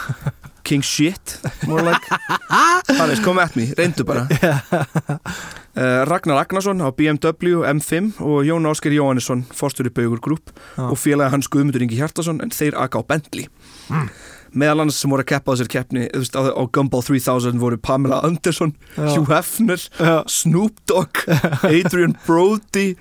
[0.64, 2.06] King Shit more like
[3.00, 4.28] Hannes, come at me, reyndu bara
[5.76, 11.34] uh, Ragnar Ragnarsson á BMW M5 og Jón Ásker Jóhannesson Forstjóri Baugur Group og félagi
[11.34, 13.48] hans Guðmundur Ingi Hjartason en þeir aka á Bentley
[13.92, 14.08] Mm.
[14.52, 17.80] Meðal annars sem voru að keppa á þessar keppni veist, á, á Gumball 3000 voru
[17.82, 19.10] Pamela Anderson Já.
[19.16, 20.16] Hugh Hefner, Já.
[20.28, 21.24] Snoop Dogg
[21.68, 22.96] Adrian Brody.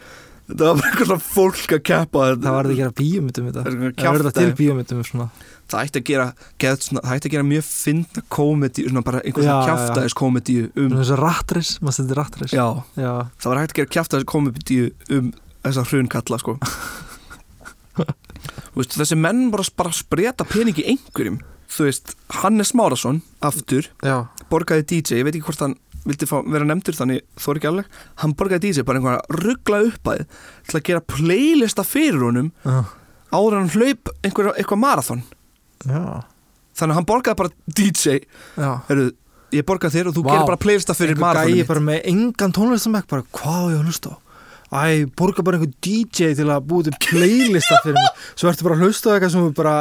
[0.51, 2.23] Það var bara eitthvað fólk að keppa.
[2.35, 3.65] Það var þetta að gera bíómyndum þetta.
[3.65, 5.27] Það er þetta til svona.
[5.71, 6.25] Það ætti að gera,
[6.59, 9.59] geð, svona, það ætti að gera mjög fyndna komedi, bara einhvern já.
[9.69, 12.65] kjaftaðis komedi um, þessu rattris, maður setur rattris já,
[12.99, 14.81] Já, það var hægt að gera kjaftaðis komedi
[15.15, 15.31] um
[15.63, 16.57] þessa hrunkalla sko
[18.77, 21.41] veist, þessi menn bara, bara spreta peningi einhverjum.
[21.71, 24.17] Þú veist, Hannes Márasson aftur, já,
[24.51, 27.69] borgaði DJ ég veit ekki hvort hann vildi fá, vera nefndur þannig þó er ekki
[27.71, 27.91] alveg,
[28.23, 30.25] hann borgaði DJ bara einhverja ruggla uppæð
[30.71, 32.81] til að gera playlista fyrir honum já,
[33.31, 35.23] áður en hann hlaup einhver, eitthvað marathon.
[35.85, 36.03] Já,
[36.81, 38.17] þannig að hann borgaði bara DJ.
[38.89, 39.07] Heru,
[39.55, 40.33] ég borgaði þér og þú Vá.
[40.33, 44.15] gerir bara playlista fyrir marathonum gæi bara með engan tónlistamæk bara, hvað ég að hlusta
[44.15, 44.17] á?
[44.71, 48.77] Æ, borga bara einhver DJ til að búið til playlista fyrir mig Svo ertu bara
[48.79, 49.77] að hlusta eitthvað sem bara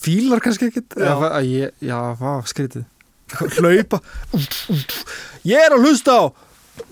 [0.00, 1.12] fílar kannski ekkit Já.
[1.44, 2.86] Já, já, vá, skrítið.
[3.58, 4.00] Hlaupa.
[5.44, 6.22] Ég er að hlusta á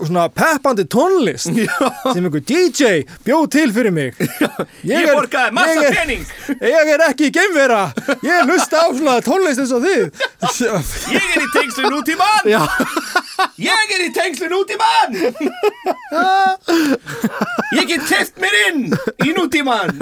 [0.03, 4.19] svona peppandi tónlist sem einhver DJ bjóð til fyrir mig.
[4.83, 6.23] Ég, ég, borgaði massa ég er, pening.
[6.59, 7.81] Ég er ekki geimvera.
[8.23, 10.23] Ég hlusta á svona tónlist eins og þið.
[11.13, 12.61] Ég er í tengslu nútíman Já,
[13.61, 15.15] ég er í tengslu nútíman
[17.77, 18.83] ég get teft mér inn
[19.23, 19.95] í nútíman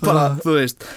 [0.00, 0.88] bara, þú veist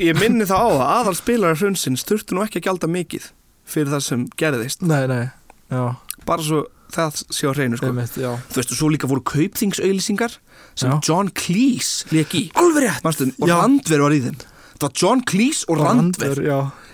[0.00, 3.30] ég minni það á að aðal spilarar hrunsins þurftu nú ekki að gjalda mikið
[3.68, 4.82] fyrir það sem gerðist.
[4.86, 5.24] Nei, nei
[6.24, 7.90] bara svo það sé á hreinu sko.
[7.90, 10.36] Einmitt, þú veist og svo líka voru kaupþingsauðlýsingar
[10.78, 10.98] sem Já.
[11.08, 12.44] John Cleese leik í.
[13.04, 13.48] Manstu, og.
[13.50, 14.38] Randver var í þeim.
[14.74, 16.40] Það var John Cleese og Randver.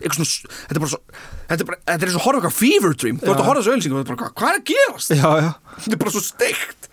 [0.00, 1.00] Eitthvað svona, þetta er bara svo
[1.50, 3.20] þetta er, bara, þetta er og horfa eitthvað fever dream.
[3.20, 3.42] Þú ert Já.
[3.42, 3.74] að horfa þessu
[4.20, 5.11] hvað- hvað er að gerast?
[5.11, 5.50] já, já.
[5.80, 6.90] Þetta er bara svo steikt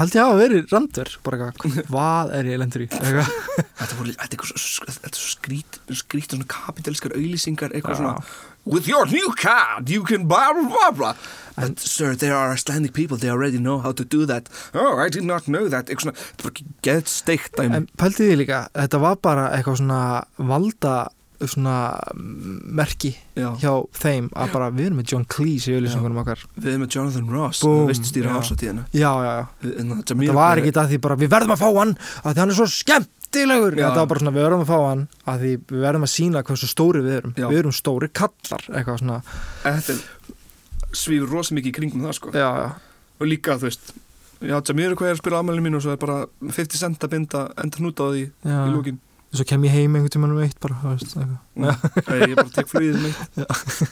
[0.00, 2.86] Paldi ég hafa verið randver bara eitthvað, hvað er ég lendur í?
[2.88, 4.86] Þetta, voru, þetta er eitthvað svo,
[5.20, 8.14] skrít skrít svona kapitalskar auðlýsingar eitthvað svona
[8.64, 11.12] with your new card you can blah blah blah
[11.56, 14.48] but sir there are Icelandic people they already know how to do that.
[14.72, 15.92] Oh I did not know that.
[15.92, 19.82] Eitthvað svona, þetta er bara gett steikt En pældi því líka, þetta var bara eitthvað
[19.82, 20.02] svona
[20.38, 20.94] valda
[21.48, 21.74] svona
[22.80, 23.48] merki Já.
[23.62, 26.42] hjá þeim að bara við erum með John Cleese í auðlýsingunum okkar.
[26.56, 28.34] Við erum með Jonathan Ross Búm, við stýra
[28.92, 31.94] Já, já, já það Það var ekki að því bara við verðum að fá hann
[31.96, 33.78] að því hann er svo skemmtilegur.
[33.80, 36.44] Þetta var bara svona við verðum að fá hann að því við verðum að sína
[36.50, 37.34] hversu stóri við erum.
[37.38, 37.48] Já.
[37.48, 39.18] Við erum stóri kallar eitthvað svona.
[39.64, 39.98] Þetta
[41.00, 42.32] svífur rosa mikið í kringum það sko.
[42.34, 42.50] Já,
[43.20, 43.92] og líka þú veist
[44.40, 47.14] já, Jamir hvað er að spila afmælinu mín og svo er bara 50 cent að
[47.14, 50.58] binda enda hnút á því í lókin Svo kem ég heim einhvern tímann um eitt
[50.62, 51.38] bara veist, eitthvað.
[52.10, 53.44] Nei, ég bara tek flugið mitt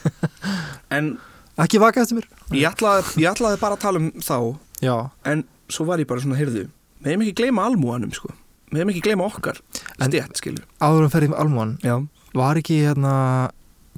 [0.99, 1.17] en
[1.59, 2.27] Ekki vaka eftir mér.
[2.55, 4.37] Ég ætlaði, ég ætlaði bara að tala um þá.
[4.79, 4.95] Já,
[5.27, 6.69] en svo var ég bara svona, heyrðu
[7.03, 8.31] við hefum ekki gleyma almúanum sko.
[8.71, 9.59] Við hefum ekki gleyma okkar.
[9.99, 10.65] Stjætt skilur.
[10.79, 11.95] áður en ferðið með Almúan já,
[12.39, 13.15] Var ekki hérna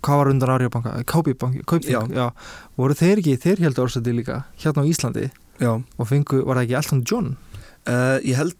[0.00, 0.92] Hvað var undan Arjóbanka?
[1.04, 1.60] Kápibanki?
[1.68, 2.14] Kaupþing?
[2.80, 5.26] Voru þeir ekki, þeir heldur orsætti líka hérna á Íslandi?
[5.60, 5.74] Já.
[5.76, 7.34] og fengu, var það ekki Elton John?
[7.84, 8.56] Uh, ég held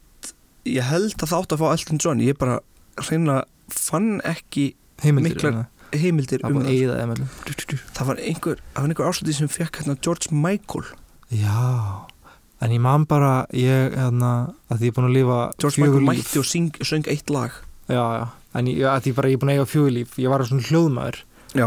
[0.69, 2.21] ég held að það átt að fá Elton John.
[2.21, 2.59] Ég bara
[2.99, 4.75] hreinlega fann ekki
[5.05, 5.67] Heimildir eða?
[5.95, 7.79] heimildir Það um það.
[7.97, 10.85] það var einhver, það einhver ásluti sem fekk hérna George Michael.
[11.35, 12.07] Já,
[12.61, 14.33] en ég man bara ég, hérna,
[14.71, 16.09] að ég er búin að lifa George Michael líf.
[16.11, 17.51] mætti og syng, söng eitt lag.
[17.91, 20.31] Já, já, en ég, að því bara ég er búin að eiga fjögur líf ég
[20.31, 21.23] var svona hljóðmaður.
[21.59, 21.67] Já,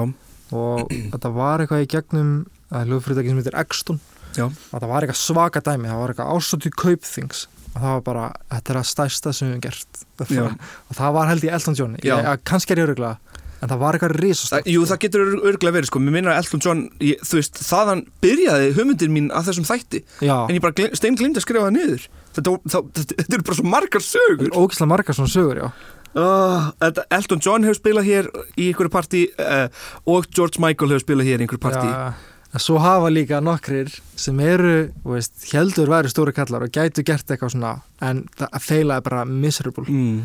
[0.54, 2.34] og þetta var eitthvað í gegnum
[2.74, 4.00] að hljóðfyrirtæki sem heitir Exton
[4.34, 4.46] Já.
[4.48, 8.26] að það var eitthvað svaka dæmi það var eitthvað ásóttu kaupþings og það var bara,
[8.54, 10.04] þetta er að stærsta sem við höfum gert.
[10.30, 10.44] Já.
[10.90, 11.96] og það var held ég Elton John.
[12.06, 13.18] Ég, kannski er ég öruglega
[13.64, 14.66] en það var eitthvað risastórt.
[14.66, 18.04] Það, jú það getur örglega verið sko, mér minna Elton John ég, þú veist, þaðan
[18.24, 21.76] byrjaði hugmyndir mín að þessum þætti, Já, en ég bara stein glind að skrifa það
[21.78, 22.08] niður.
[22.36, 24.52] Þetta, það, þetta, þetta eru bara svo margar sögur.
[24.58, 25.70] Ógislega margar svona sögur, já.
[26.14, 29.66] Þetta, Elton John hefur spilað hér í einhverju partí uh,
[30.10, 31.88] og George Michael hefur spilað hér í einhverju partí.
[31.88, 37.06] Já, en svo hafa líka nokkrir sem eru, veist, heldur væri stóri kallar og gætu
[37.06, 40.20] gert eitthvað svona en það feilaði bara miserable mm.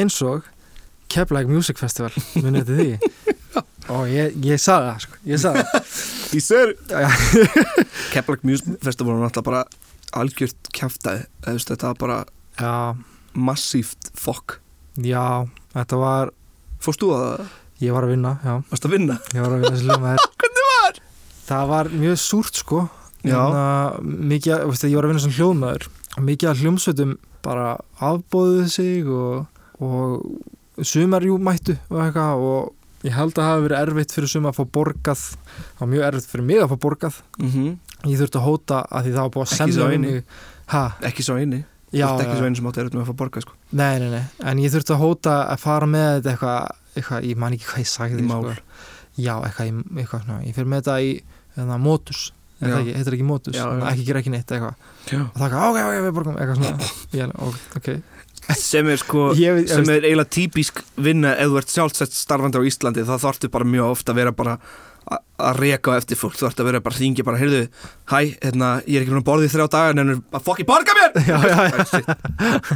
[0.00, 0.48] eins og
[1.10, 2.90] Keflæk Music Festival munið til því
[3.94, 5.94] og ég, ég saði það, sko, ég saði það
[6.30, 6.74] Í sér
[8.12, 9.62] Keflag Music Festival var náttúrulega bara
[10.20, 10.70] algjört
[11.46, 12.18] veist, þetta var bara
[12.58, 12.74] já,
[13.34, 14.58] massíft fokk
[14.98, 16.34] já, þetta var
[16.80, 17.50] Fórst þú að það?
[17.84, 19.18] ég var að vinna, já, Varst að vinna?
[19.34, 20.79] ég var að vinna þessi hljómaður Hvernig var?
[21.50, 22.86] Það var mjög súrt, sko.
[23.20, 23.64] Hérna,
[24.00, 27.10] mikið, veist, ég var að vinna sem hljómaður og mikið af hljómsveitum
[27.44, 27.66] bara
[28.00, 33.66] afbóðuðu sig og, og sumar jú mættu og eitthvað og ég held að það hafi
[33.66, 35.26] verið erfitt fyrir sumar að fá borgað.
[35.60, 37.22] Það var mjög erfitt fyrir mig að fá borgað.
[37.42, 37.76] Mm
[38.08, 40.22] ég þurfti að hóta að því það var búið að Ekki semja
[40.70, 41.58] ha, Ekki svo eini.
[41.90, 43.56] Þú ert ekki svo eini sem átti erut með að fá borga sko.
[43.74, 47.40] nei, nei, nei, en ég þurfti að hóta að fara með þetta eitthvað, eitthvað ég
[47.42, 48.54] man ekki hvað ég sagði sko.
[49.18, 51.10] já, eitthvað, eitthvað svona, ég fyrir með þetta í
[51.56, 52.74] hérna, mótus, er Já.
[52.74, 54.74] það ekki, heitir ekki mótus Þannig að ekki gera ekki neitt eitthvað.
[55.10, 55.20] Já.
[55.24, 56.90] og það er ok, ok, við borgum eitthvað svona.
[57.20, 57.90] Ég, ok, ok.
[58.60, 62.62] Sem er sko Ég sem er eiginlega típisk vinna ef þú ert sjálfsett starfandi á
[62.68, 64.54] Íslandi þá þarftu bara mjög ofta að vera bara
[65.10, 67.60] a- að reka á eftir fólk, þú ert að vera bara að ringja bara, heyrðu,
[68.12, 70.96] hæ, hérna, ég er ekki að borða í þrjá daga en er að fokki borga
[70.98, 71.14] mér?
[71.24, 71.84] Já, já, já.
[71.88, 72.10] Shit.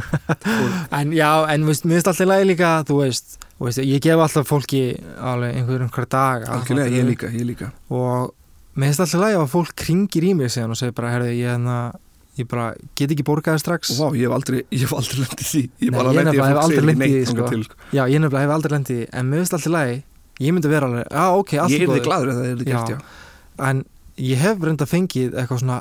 [0.99, 4.23] en já, en veist, mér finnst alltaf lægi líka þú veist, þú veist, ég gef
[4.25, 4.81] alltaf fólki
[5.21, 7.69] alveg einhver einhver dag Algjörlega, ég líka, ég líka.
[7.93, 8.33] Og
[8.75, 11.47] mér finnst alltaf lægi að fólk kringir í mig síðan og segir bara, herðu, ég,
[11.47, 11.77] hérna,
[12.39, 12.65] ég bara
[12.99, 15.95] get ekki borgaði strax Vá, ég hef aldrei, ég hef aldrei lendið því Ég Nei,
[15.95, 17.61] bara ég lendið nefnilega hef að aldrei ekki því, sko.
[17.69, 17.79] sko.
[17.95, 19.95] já, ég nefnilega hef aldrei lendið því, en mér finnst alltaf lægi
[20.45, 22.65] ég myndi vera alveg, já, ok, allt Ég í er þið gladur að það er
[22.65, 22.97] gert, Já.
[22.99, 23.85] já en
[24.19, 25.77] ég hef reynda fengið eitthvað svona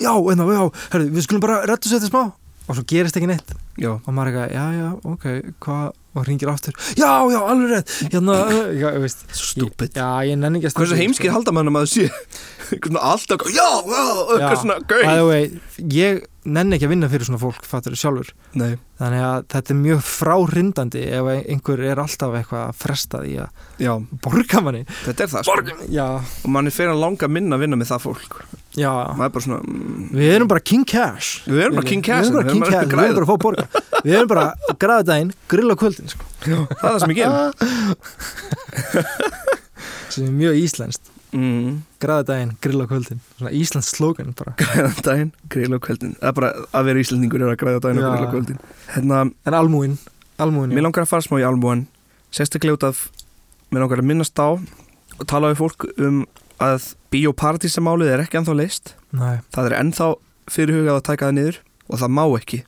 [0.00, 0.62] já, en já,
[0.94, 2.22] herðu, við skulum bara rettu sér þetta smá
[2.70, 3.50] og svo gerist ekki neitt.
[3.80, 5.88] Já, og maður er eitthvað, já, já, ok, hvað?
[6.10, 9.94] Og ringir aftur, já, já, alveg rétt hérna, uh, já, ég veist stúpid.
[9.94, 11.36] já, ég nenni ekki að Hversu standa í, heimskir sko.
[11.36, 12.08] halda mann að maður sé?
[13.10, 14.02] Alltaf, já, já,
[14.34, 15.46] eitthvað svona By the gauð way,
[15.94, 19.78] ég nenni ekki að vinna fyrir svona fólk fattur sjálfur, Nei, þannig að þetta er
[19.80, 23.92] mjög fráhrindandi ef einhver er alltaf eitthvað að fresta því að já,
[24.24, 24.82] borga manni.
[25.04, 25.76] Þetta er það sko.
[25.92, 28.40] já, Og mann er fyrir að langa minna að vinna með það fólk.
[28.80, 31.42] Er svona mm, við erum bara king cash.
[31.44, 33.36] Við erum bara king cash við erum bara king cash, við erum bara að fá
[33.44, 33.66] borga.
[34.00, 36.24] Við erum bara að græða daginn, grilla á kvöldin sko.
[36.40, 37.52] Það er það sem ég gerum
[40.14, 41.76] sem er mjög íslenskt mm.
[42.02, 44.54] græða daginn, grilla á kvöldin svona Íslands slogan bara.
[44.60, 48.02] Græða daginn, grilla á kvöldin það er bara að vera íslendingur er að græða daginn
[48.02, 48.10] og Já.
[48.10, 48.60] grilla á kvöldin
[48.94, 49.96] hérna, en almúin,
[50.38, 51.86] almúin mér langar að fara smá í albúan
[52.34, 53.08] sérstaklega út af
[53.70, 56.24] mér langar að minnast á og tala við fólk um
[56.60, 60.08] að biopartísamálið er ekki ennþá leist Nei, það er ennþá
[60.50, 61.58] fyrirhugað að taka það niður
[61.90, 62.60] og það má ekki.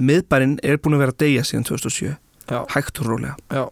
[0.00, 2.10] Miðbærin er búin að vera að deyja síðan 2007
[2.50, 3.34] já, hægt og rólega.
[3.52, 3.64] Já.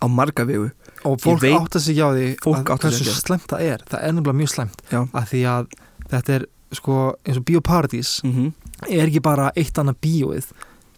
[0.00, 0.70] Á marga vegu
[1.06, 3.84] og fólk veit- átta sig á því að hversu slemt það er.
[3.90, 5.00] Það er nefnilega mjög slemt Já.
[5.12, 5.66] að því að
[6.10, 8.52] þetta er sko eins og Bíóparadís mm -hmm.
[8.90, 10.48] er ekki bara eitt annað bíóið.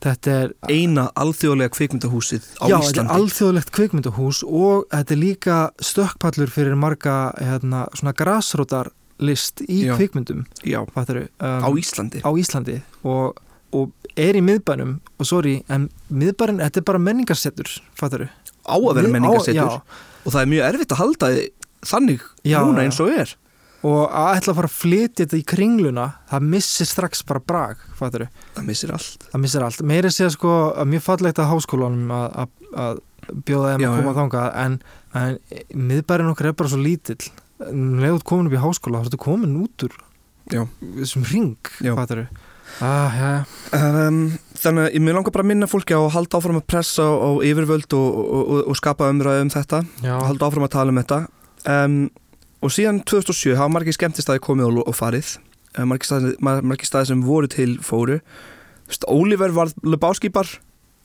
[0.01, 3.15] Þetta er eina alþjóðlega kvikmyndahúsið á já, þetta er Íslandi.
[3.19, 9.97] alþjóðlegt kvikmyndahús og þetta er líka stökkpallur fyrir marga hérna, svona grasrótar list í Já.
[9.97, 10.47] kvikmyndum.
[10.65, 12.23] Já, fattaru, um, á Íslandi.
[12.23, 12.83] á Íslandi.
[13.03, 13.35] Og,
[13.73, 15.01] og er í miðbænum.
[15.19, 18.29] Og sorry, en miðbærin, þetta er bara menningarsettur fattaru
[18.69, 19.83] á að vera á-
[20.25, 21.29] og það er mjög erfitt að halda
[21.89, 23.35] þannig Já, núna eins og er.
[23.87, 27.77] Og að ætla að fara að flytja þetta í kringluna það missir strax bara brag
[27.99, 28.27] fattaru,
[28.57, 29.29] það missir allt.
[29.31, 29.83] Það missir allt.
[29.87, 32.99] Meiri sé sko að mjög fallegt að háskólanum að,
[33.47, 34.19] bjóða þeim að koma já.
[34.19, 34.77] þangað en,
[35.15, 35.39] en
[35.93, 37.31] miðbærin okkar er bara svo lítill.
[38.03, 39.95] Leðut komin upp í háskóla þá ertu komin út úr
[40.49, 40.63] Já.
[40.99, 41.95] þessum ring Já.
[41.99, 42.27] fattaru
[42.85, 43.31] ah, já,
[43.79, 44.21] um,
[44.59, 47.29] þannig að ég langar bara að minna fólki á að halda áfram að pressa á,
[47.49, 49.83] yfirvöld og, og, og, og skapa umræðu um þetta.
[50.05, 51.21] Já, halda áfram að tala um þetta.
[51.69, 51.99] Um,
[52.65, 55.35] og síðan 2007 hafa margir skemmtistæði komið og, farið.
[55.79, 58.21] Margir, staði, mar, margir staði sem voru til fóru.
[59.13, 60.49] Oliver var lebáskipar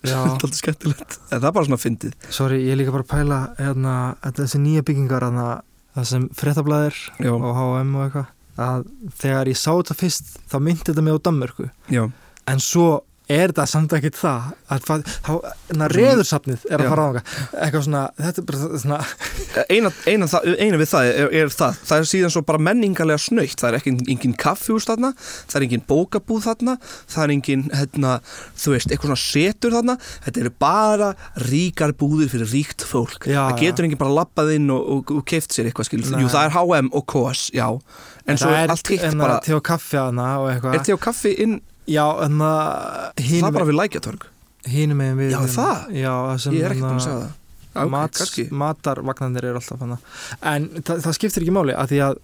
[0.07, 0.17] já.
[0.23, 1.19] alltaf skemmtilegt.
[1.29, 2.15] En það er bara svona fyndið.
[2.33, 5.47] Sorry, ég er líka bara að pæla hérna, þetta- þessi nýja byggingar hérna,
[5.97, 8.85] það sem fréttablaðir já, og H&M og eitthvað að
[9.19, 11.69] þegar ég sá þetta fyrst þá myndi þetta mig á Danmörku.
[11.89, 12.03] Já,
[12.47, 14.47] en svo er þetta samt ekkit það?
[14.73, 15.31] Að það, þá,
[15.79, 16.91] na, reðursafnið er að Já.
[16.91, 17.11] fara á
[17.63, 18.99] eitthvað svona, er svona
[19.69, 20.47] eina, það,
[20.81, 21.79] við það er, er það.
[21.87, 25.67] Það er síðan svo bara menningarlega snöytt það er ekki engin kaffjús þarna það er
[25.67, 28.13] engin bókabúð þarna það er engin, hérna,
[28.59, 31.11] þú veist, eitthvað svona setur þarna, þetta eru bara
[31.47, 33.29] ríkar búðir fyrir ríkt fólk.
[33.29, 36.23] Já, það getur engin bara lappað inn og, og, og keift sér eitthvað skil, Nei.
[36.23, 37.67] jú það er H&M og KOS, já.
[38.27, 41.01] En svo er allt hitt bara, til og kaffi hana og er eitthvað þið á
[41.03, 44.27] kaffi inn já, en það það er bara við lækjatorg
[44.73, 45.95] hínum megin við Já, hérna- það?
[45.99, 47.33] já, það sem ég er ekkert búin að hérna, segja það.
[47.73, 48.43] Já, ok, mats, kannski.
[48.63, 49.97] matarvagnandir eru alltaf hana
[50.53, 52.17] en það, það skiptir ekki máli að því að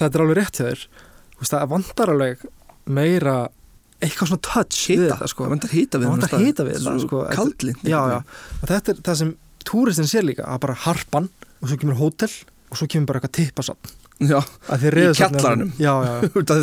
[0.00, 0.84] þetta er alveg rétt hjá þér.
[1.40, 2.44] Það vantar alveg
[2.90, 3.36] meira
[4.00, 5.44] eitthvað svona touch við hita, þetta sko.
[5.44, 6.46] Það vantar hita við Það þennan vantar stað.
[6.48, 7.22] hita við þetta, sko.
[7.36, 8.18] kaldlynt já, já,
[8.62, 9.32] og þetta er það sem
[9.70, 11.28] túristin sér líka, að bara harpan
[11.60, 12.30] og svo kemur hótel
[12.72, 14.40] og svo kemur bara eitthvað tippasatt já,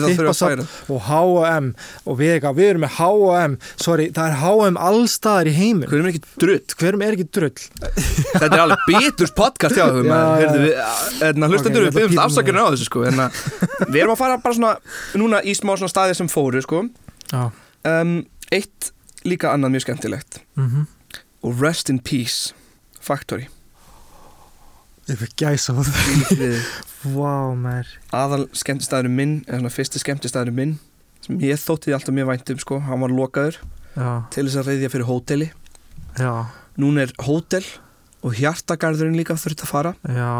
[0.07, 0.61] Í Tippasafn.
[0.61, 0.65] færa.
[0.93, 1.69] og H&M
[2.05, 6.11] og eitthvað, við erum með H&M sorry, það er H&M allstaðar í heimin hverjum er
[6.13, 7.65] ekki drutt hverjum er ekki drull?
[8.37, 10.83] Þetta er alveg biturs podcast Já, já,
[11.31, 13.41] en að hlustendur Ok, við pípa afsakirna á þessu sko en að
[13.93, 14.75] við erum að fara bara svona
[15.17, 16.85] núna í smá svona staði sem fóru sko.
[17.33, 18.15] Um,
[18.53, 18.91] Eitt
[19.27, 20.39] líka annað mjög skemmtilegt.
[20.55, 20.85] Mhm.
[21.47, 22.53] Og Rest in Peace
[23.01, 23.47] Factory
[25.07, 26.59] ég fyrir gæsa á það.
[27.15, 30.75] Vá, mér Aðal skemmtistæðurinn minn eða svona fyrsti skemmtistæðurinn minn
[31.23, 33.59] sem ég þótti alltaf mjög vænt um sko hann var lokaður
[33.97, 35.47] Já, til þess að reyðja fyrir hóteli.
[36.19, 36.33] Já,
[36.77, 37.63] Núna er hótel
[38.25, 39.93] og hjartagarðurinn líka þurft að fara.
[40.05, 40.33] Já.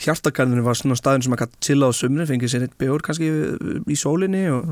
[0.00, 3.28] Hjartagarðurinn var svona staðin sem að gæti chilla á sumri fengið sér eitt bjór kannski
[3.84, 4.70] í sólinni og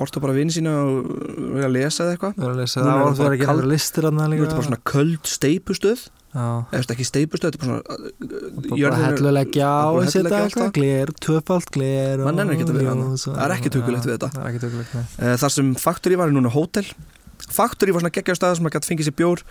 [0.00, 1.12] horta bara vini sína og
[1.54, 2.40] vera að lesa eða eitthvað.
[2.42, 4.42] Að það var að vera bara ekki listir að það Nú líka.
[4.42, 6.06] Er þetta bara svona köld steipustöð
[6.72, 10.64] Veist, ekki steipustöð, þetta er bara jörðin er- helluleggja á bara þessi helluleggja þetta alltaf.
[10.66, 14.18] eitthvað gler, tvöfalt gler Man nennir ekki að vera og- Það er ekkert huggulegt við
[14.18, 14.30] þetta.
[14.42, 14.46] Er
[15.18, 16.84] Eh, þar sem Factory var núna hótel
[17.48, 19.42] Factory var svona geggjaður staður sem maður gæti fengið sér bjór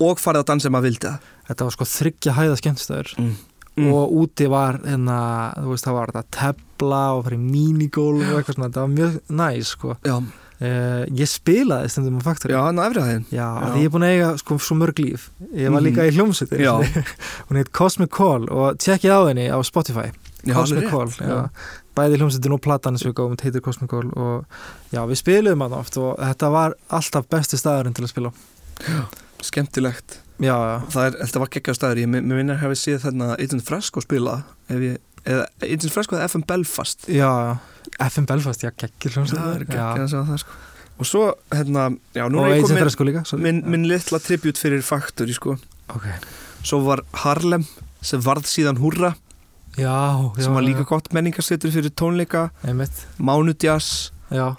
[0.00, 3.32] og farið að dansa ef maður vildi Þetta var sko þryggja hæða skemmtistöður mm.
[3.76, 3.88] Mm.
[3.92, 8.56] og úti var hérna, þú veist, það var þetta tefla og farið minigólf og eitthvað
[8.58, 9.96] svona, þetta var mjög næs sko.
[10.04, 10.16] Já,
[10.62, 12.54] Uh, ég spilaði stundum á Factory.
[12.54, 13.66] Já, hann á efrið hæðin Já, Já.
[13.72, 15.24] því ég er búin að eiga sko, svo mörg líf.
[15.58, 15.86] Ég var Mhm.
[15.88, 16.74] líka í hljómsveitir Já.
[17.48, 20.12] Hún heit Cosmic Call og tjekkið á henni á Spotify.
[20.46, 21.48] Já, Cosmic Call já.
[21.96, 24.44] Bæði hljómsveitin og platan sem við gáum heitir Cosmic Call og
[24.92, 28.32] já, við spiluðum hann oft og þetta var alltaf besti staðurinn til að spila.
[28.86, 29.02] Á.
[29.42, 30.20] Skemmtilegt.
[30.42, 32.00] Já, já, Það er, þetta var geggjaður staður.
[32.02, 34.38] Ég minnir að hafi séð þarna Agent Fresco spila
[34.70, 37.06] ég, Agent Fresco eða FM Belfast.
[37.10, 37.58] Já, já
[38.00, 40.60] FM Belfast, já, geggir að það sko.
[41.02, 42.66] Og svo, hérna, já, nú er ég
[43.08, 43.42] líka sorry.
[43.42, 45.56] minn, minn litla tribut fyrir Factory sko.
[45.92, 46.06] Ok,
[46.62, 47.64] Svo var Harlem
[48.02, 49.16] sem varð síðan Húrra
[49.76, 49.90] já,
[50.38, 50.88] já sem var líka já.
[50.92, 52.50] gott menningarsetur fyrir tónleika.
[53.18, 54.54] Mánudjas já,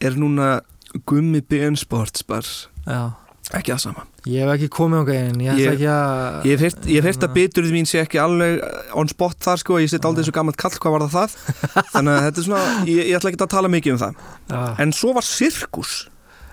[0.00, 0.60] er núna
[1.06, 2.46] Gummi BN Sports bar
[2.86, 3.10] já.
[3.54, 6.52] Ekki það sama Ég hef ekki komið á gæðin, ég ætla Ég- ekki að Ég
[6.52, 8.58] hef heyrt- ég að biturðið mín sé ekki alveg
[9.00, 11.36] on spot þar sko, ég sitt aldrei svo gammalt kall hvað var það það?
[11.94, 14.18] Þannig að þetta er svona, ég, ég ætla ekki að tala mikið um það.
[14.52, 15.94] Já, en svo var sirkus.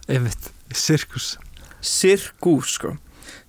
[0.07, 1.27] Einmitt, sirkus.
[1.81, 2.95] Sirkus sko.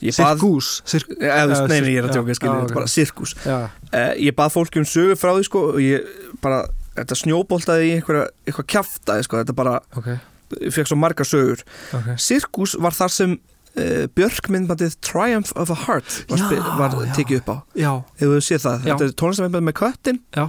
[0.03, 2.91] Ég Sirkus, sirk, Já, nei, nei, ég er að tjóka, já, skilja, þetta er bara
[2.93, 3.33] sirkus.
[3.47, 3.57] Já,
[3.95, 6.11] uh, ég bað fólki um sögu frá því sko og ég
[6.45, 6.59] bara,
[6.99, 10.11] þetta snjóboltaði í eitthvað kjaftaði sko, þetta bara ok,
[10.61, 11.63] ég fekk svo margar sögur.
[11.97, 12.11] Ok.
[12.21, 13.39] Sirkus var þar sem
[13.77, 17.57] uh, Björk myndbandið Triumph of a Heart var, Já, var tekið upp á.
[18.21, 18.93] Hefur þú séð það, Já.
[18.93, 20.47] þetta er tónlistamindband með köttin já,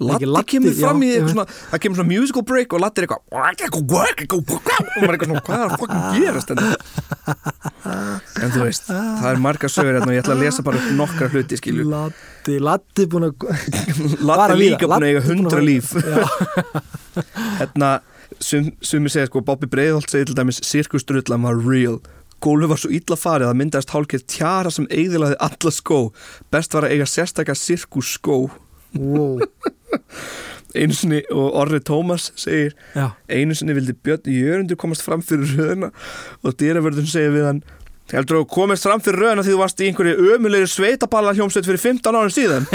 [0.00, 3.20] Latti Latti, kemur fram í svona það kemur svona musical break og Latti er eitthvað
[3.28, 6.60] og maður er eitthvað svona hvað er að fucking gerast en,
[8.44, 11.28] en þú veist það er margar sögur hérna og ég ætla að lesa bara nokkra
[11.34, 11.84] hluti skilju.
[11.90, 13.44] Latti, Latti búin að
[14.30, 15.92] Latti líka búin að eiga hundra líf.
[17.60, 17.98] hérna
[18.40, 22.00] sum, sumir segja sko Bobby Breiðholt segir til dæmis sirkustrullan var real
[22.40, 25.98] Gólfi var svo illa farið að myndaðist hálkið tjara sem eigðilaði alla skó.
[26.52, 28.38] Best var að eiga sérstakka sirkus skó
[28.98, 29.38] Wow,
[30.74, 35.46] einu sinni og Orri Tómas segir já, einu sinni vildi Björn Jörundur komast fram fyrir
[35.54, 35.92] röðuna
[36.42, 37.62] og dýravörðun segir við hann
[38.10, 41.68] heldur þú að komast fram fyrir röðuna því þú varst í einhverju ömulegri sveitaballa hljómsveit
[41.68, 42.66] fyrir 15 árum síðan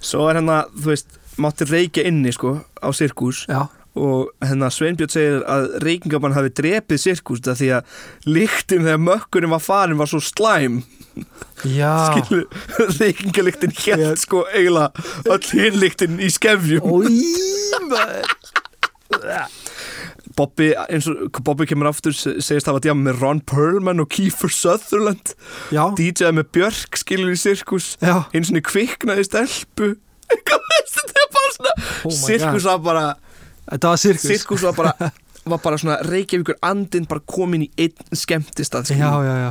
[0.00, 1.08] svo er hérna þú veist
[1.40, 3.46] mátti reykja inni sko á sirkus.
[3.48, 3.68] Já.
[4.00, 7.82] Og hérna Sveinbjörn segir að reykingabann hafi drepið sirkus það því að
[8.30, 10.76] lyktin þegar mökkunum var farin var svo slæm.
[11.60, 12.44] Skilu,
[13.00, 14.90] reykingalyktin hétt sko eiginlega
[15.26, 16.86] öll hinlyktin í skefjum.
[16.86, 17.10] Ói,
[17.90, 18.24] maður
[20.38, 24.52] Bobby, eins og Bobby kemur aftur se- segist hafa djama með Ron Perlman og Kiefer
[24.54, 25.32] Sutherland.
[25.74, 27.96] Já, DJ með Björk skilur í sirkus.
[28.04, 29.94] Eins og kviknaði stelpu.
[30.46, 31.74] Hvað veist þetta er bara svona
[32.06, 33.04] Oh sirkus var bara
[33.72, 34.28] þetta var sirkus.
[34.30, 35.10] Sirkus var bara
[35.50, 39.50] var bara svona Reykjavíkur andinn bara komin í einn skemmtistað Já, já, já.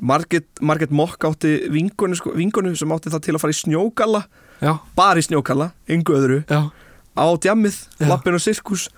[0.00, 0.46] Marget,
[0.94, 4.22] Mokk átti vinkonu, sko, vinkonu sem átti það til að fara í snjókalla
[4.62, 6.38] Já, bara í snjókalla, engu öðru.
[6.50, 6.70] Já,
[7.18, 8.06] á djammið, Já.
[8.10, 8.88] lappin og sirkus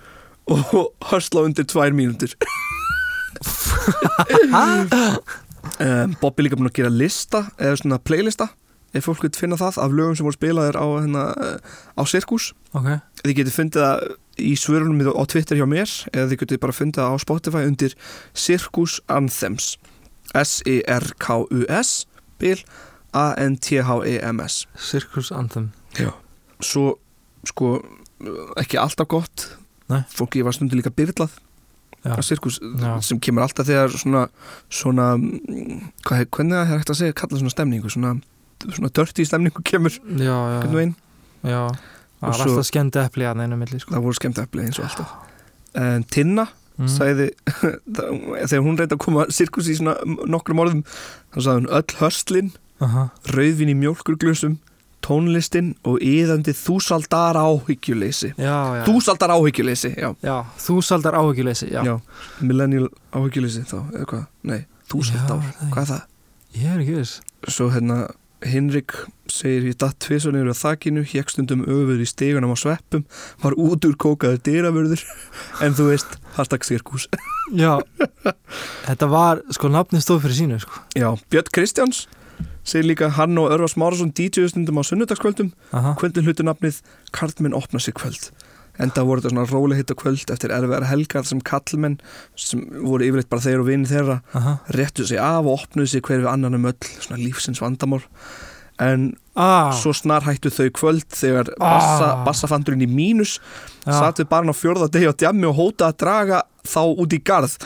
[0.49, 2.33] og hörsla undir tvær mínútur.
[5.79, 8.49] Um, Bobby líka búin að gera lista eða svona playlista
[8.91, 11.23] ef fólk vil finna það af lögum sem voru spilaðir á, hérna,
[11.95, 12.51] á sirkus.
[12.75, 12.89] Ok.
[13.23, 14.03] Þið getið fundið það
[14.41, 17.95] í svörunum á Twitter hjá mér eða þið getið bara fundið það á Spotify undir
[18.33, 19.75] Circus Anthems.
[20.35, 21.93] S-I-R-K-U-S
[22.41, 22.59] bil
[23.11, 24.65] A-N-T-H-E-M-S.
[24.79, 25.71] Circus Anthem.
[25.99, 26.11] Já.
[26.63, 26.95] Svo,
[27.47, 27.73] sko,
[28.59, 29.47] ekki alltaf gott
[29.91, 30.03] Nei.
[30.11, 31.33] Fólki var stundu líka byrlað
[32.01, 32.97] á sirkus Já.
[33.05, 34.25] sem kemur alltaf þegar svona,
[34.73, 35.13] svona
[36.07, 38.13] hvað, hvernig það er hægt að segja kalla svona stemningu svona,
[38.63, 40.95] svona dirty stemningu kemur Já, já, hvernig
[41.45, 41.61] já
[42.21, 43.93] Það var alltaf skemmt epli að neina milli sko.
[43.93, 45.13] það voru skemmt eflið eins og alltaf
[45.81, 46.89] en Tinna mm.
[46.91, 47.29] sagði
[48.49, 49.95] þegar hún reyndi að koma sirkus í svona
[50.29, 50.83] nokkrum orðum
[51.33, 53.07] þá sagði hún öll höstlin Aha.
[53.29, 54.57] rauðvin í mjólkurglusum
[55.05, 58.31] tónlistin og yðandi þúsaldar áhyggjuleysi.
[58.87, 61.95] Þúsaldar áhyggjuleysi, já, Já, þúsaldar áhyggjuleysi Já, já.
[62.41, 66.01] millennial áhyggjuleysi þá, eða hvað, nei, þúsald Já, ár það er- hvað er það?
[66.61, 67.21] Ég er ekki viss.
[67.47, 67.99] Svo hérna
[68.41, 68.95] Hinrik
[69.29, 73.03] segir ég datt tvisvar niður á þakinu, hekk stundum öfur í stegunum á sveppum,
[73.43, 75.03] var út úr kókaður dyravörður,
[75.63, 77.05] en þú veist hashtag sirkus.
[77.53, 77.77] Já,
[78.87, 80.81] þetta var, sko, nafnið stóð fyrir sínu sko.
[80.97, 82.07] Já, Björn Kristjáns
[82.63, 85.51] segir líka hann og Örvar Smárasson DJ stundum á sunnudagskvöldum,
[85.97, 86.81] kvöldin hlutu nafnið
[87.11, 88.31] Karlmenn opna sig kvöld.
[88.79, 91.99] Enda voru þetta svona róli hitta kvöld eftir erfiðar helgar sem kallmenn
[92.39, 94.53] sem voru yfirleitt bara þeir og vini þeirra Aha.
[94.77, 98.01] réttu sig af og opnuðu sig hver við annan um öll svona lífsins vandamál
[98.81, 102.23] en ah, svo snar hættu þau kvöld þegar bassa, Ah.
[102.25, 103.35] bassafandurinn í mínus
[103.85, 103.91] já.
[103.99, 107.19] satt við barn á fjórða degi á djammi og hóta að draga þá út í
[107.21, 107.57] garð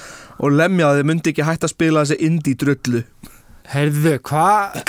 [0.42, 3.04] og lemja að þið myndi ekki hætta að spila þessi indie drullu
[3.74, 4.82] Heyrðu, hvað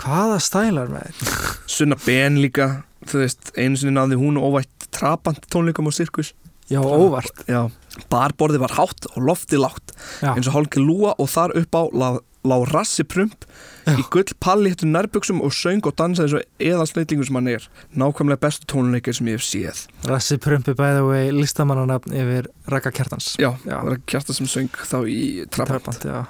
[0.00, 1.24] Hvaða stælar með
[1.70, 2.70] Sunna Ben líka
[3.08, 6.32] þú veist, einu sinni náði hún óvætt trapant tónleikum á sirkus.
[6.70, 7.44] Já, óvart.
[7.50, 7.64] Já,
[8.12, 11.82] barborði var hátt og lofti lágt Já, eins og hálki lúa og þar upp á
[11.90, 12.08] lá,
[12.46, 13.42] lá rassi prump
[13.88, 13.96] Já.
[13.98, 17.66] í gull palli hittu nærbuksum og söng og dansaði eins og eðalsneitlingum sem hann er.
[17.98, 19.82] Nákvæmlega bestu tónleikir sem ég hef séð.
[20.06, 23.80] Rassi Prumpi by the way listamannanafn yfir Raka Kjartans Já, Já.
[23.80, 25.20] það var kjarta sem söng þá í
[25.50, 25.98] trapant.
[25.98, 26.22] Trabant, já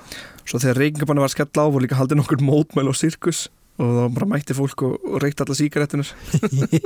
[0.48, 3.48] Svo þegar reykingabanni var skell á voru líka haldið nokkur mótmæl á sirkus.
[3.80, 6.08] Og það bara mætti fólk og, og reykti alla síkarettunar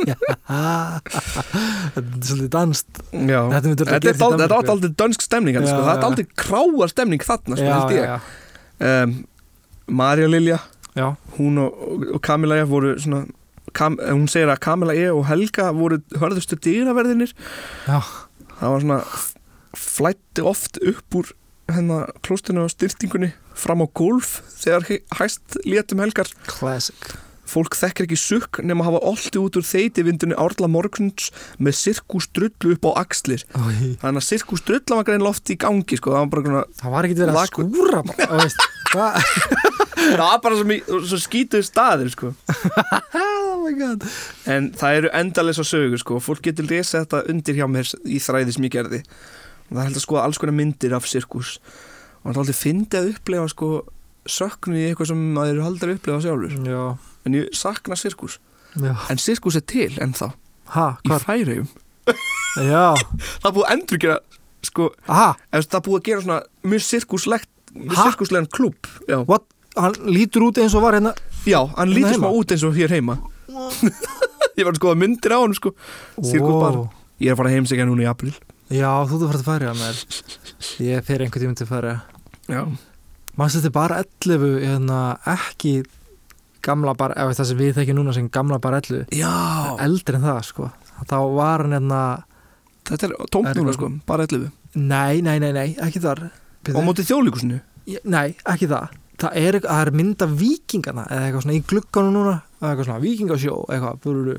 [0.07, 0.15] Já.
[1.95, 3.73] Þetta er svolítið danst Já, Þetta
[4.47, 5.81] er aldrei dönsk stemning sko.
[5.81, 8.29] það er aldrei kráar stemning þarna sko, ég.
[8.79, 9.17] um,
[9.91, 10.61] Marja Lilja
[10.95, 11.09] já.
[11.39, 13.25] hún og, og, og Camilla voru svona
[13.75, 17.33] Kam, hún segir að Kamila E og Helga voru hörðustu dýraverðinir
[17.89, 17.99] Já,
[18.61, 19.01] það var svona
[19.75, 21.33] flætti oft upp úr
[21.75, 24.89] hennar klóstinu og styrtingunni fram á gólf þegar
[25.21, 27.15] hæst létum helgar classic
[27.49, 31.31] fólk þekkir ekki sukk nema að hafa olti út úr þeitivindunni árla morguns
[31.61, 33.95] með sirkus drullu upp á axlir Ói.
[34.01, 36.15] þannig að sirkus drullu var grein loft í gangi sko.
[36.15, 38.01] það var bara svona Það var ekki verið að skúra
[38.95, 42.35] það var bara svo, svo skítuð staðir sko.
[43.55, 44.03] Oh my god
[44.51, 46.19] en það eru endalesa sögur sko.
[46.21, 49.99] fólk getur lesið þetta undir hjá mér í þræði sem ég gerði og það held
[50.01, 51.59] að skoða alls konar myndir af sirkus
[52.33, 53.69] er aldrei fyndið að upplefa sko,
[54.31, 56.55] söknu í eitthvað sem maður aldrei að upplefa sjálfur.
[56.71, 56.85] Já,
[57.29, 58.39] en ég sakna sirkus.
[58.81, 58.95] Já.
[59.13, 60.31] En sirkus er til ennþá.
[60.75, 61.67] Ha, í færiðum
[62.57, 64.17] það er búið að endur gera
[64.65, 68.05] sko, það er búið að gera svona mjög sirkuslegt mjög Ha?
[68.09, 68.49] sirkuslegan
[69.29, 69.45] what?
[69.77, 71.13] Hann lítur út eins og var hérna
[71.45, 73.19] já, hann Hérna lítur smá út eins og hér heima.
[74.57, 75.75] Ég var að skoða myndir á hann sko.
[76.23, 76.79] Sirkusbar.
[76.79, 76.91] Wow.
[77.19, 78.33] ég er að fara að heimsækja núna í april
[78.73, 80.03] Já, þú þú fyrir að færa með
[80.89, 82.14] Ég fer einhvern tíminn til að færa já,
[82.49, 84.99] Þetta er bara 11 hérna,
[85.35, 85.83] ekki
[86.65, 89.33] gamla bara, ef það sem við þekkjum núna sem gamla bara 11 já.
[89.85, 90.71] eldri en það sko.
[91.05, 92.01] Þá var hann hérna
[92.89, 96.29] þetta er tómt núna sko, bara 11 nei, nei, nei, nei, ekki þar.
[96.71, 97.61] Og á móti þjóðlíkusinu
[98.09, 98.95] Nei, ekki það.
[99.21, 102.89] Það er, það er mynd af vikingana eða eitthvað svona í glugganum núna eða eitthvað
[102.89, 104.31] svona vikingasjó eitthvað,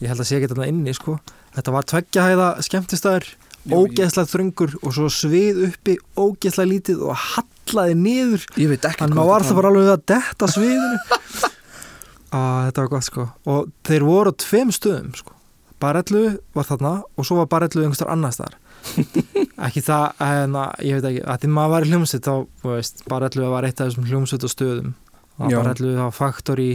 [0.00, 1.16] ég held að sé ekki þarna inni sko.
[1.56, 3.26] þetta var tveggjahæða skemmtistæður
[3.70, 8.48] ógeðslega þröngur og svo svið uppi ógeðslega lítið og hallaði niður.
[8.54, 11.20] Þannig maður var það bara alveg að detta sviðinu.
[12.34, 13.28] Að þetta var gott sko.
[13.48, 15.34] Og þeir voru á tveim stöðum sko.
[15.84, 18.56] Barellu var þarna og svo var Barellu einhverstar annars þar
[19.66, 22.34] ekki það, en að, ég veit ekki að því maður var í hljómsveit þá,
[23.10, 26.70] Barellu var eitt af þessum hljómsveit stöðum það var Barellu, það var Factory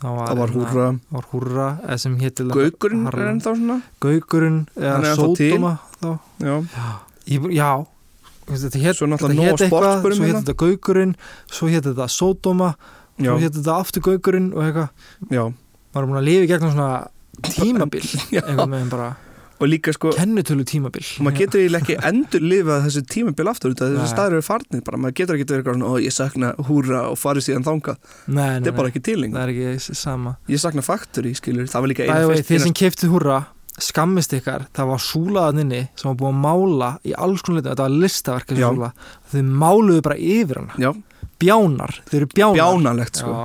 [0.00, 1.68] það var, var hérna, húrra var Húrra
[2.56, 3.78] Gaugurinn er ennþá svona?
[4.02, 5.14] Gaugurinn eða.
[5.18, 6.10] Sódóma þá
[6.44, 6.54] já,
[7.30, 7.70] Ég, já.
[8.50, 10.40] Þetta hét, Svo náttúrulega þetta Nóa hét eitthvað, svo hétt hérna.
[10.42, 11.12] þetta Gaugurinn
[11.46, 12.70] svo hétt þetta Sódóma
[13.20, 14.92] svo hétt þetta aftur Gaugurinn og eitthvað.
[15.30, 16.92] Maður er búin að lifa í gegnum svona
[17.54, 18.06] tímabil
[18.40, 19.10] einhvern veginn bara.
[19.60, 21.04] Og líka sko kennutölu tímabil.
[21.20, 25.00] maður getur eiginlega ekki endur lifað þessu tímabil aftur af þessu staður eru farnir bara,
[25.04, 28.72] maður getur ekki verið eitthvað svona, ó ég sakna húra og farið síðan nei, þetta
[28.72, 29.36] er bara ekki til lengur.
[29.36, 30.36] Það er ekki sama.
[30.48, 33.38] Ég sakna Factory, skilur, það var líka eina fyrst þeir sem keftið húrra
[33.84, 37.72] skammist ykkar, það var súlaðan inni sem var búið að mála í alls konar litum
[37.72, 38.68] þetta var listaverk þessi Já.
[38.70, 38.90] súla.
[39.30, 40.76] Þau máluðu bara yfir hana.
[40.80, 40.90] Já,
[41.40, 43.38] bjánar, þau eru bjánar bjánalegt sko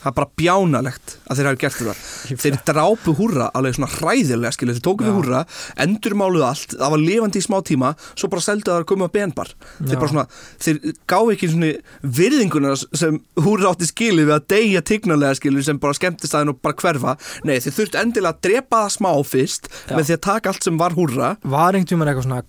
[0.00, 1.94] það er bara bjánalegt að þeir hafi gert þetta.
[2.40, 5.16] Þeir drápu húrra alveg svona hræðilega skilur, þeir tóku við Já.
[5.18, 5.40] húrra,
[5.84, 9.14] endurmáluðu allt það var lifandi í smá tíma, svo bara seldu það að koma að
[9.18, 10.26] benbar, þeir bara svona
[10.64, 10.76] þeir
[11.10, 11.72] gáðu ekki svona
[12.20, 16.62] virðinguna sem húrra átti skilið við að deyja tignalega skilur sem bara skemmtist aðeins og
[16.64, 17.12] bara hverfa.
[17.44, 19.94] Nei, þeir þurftu endilega að drepa það smá fyrst Já.
[19.96, 21.28] með því að taka allt sem var húrra.
[21.42, 22.40] Var einhvern tímann eitthvað svona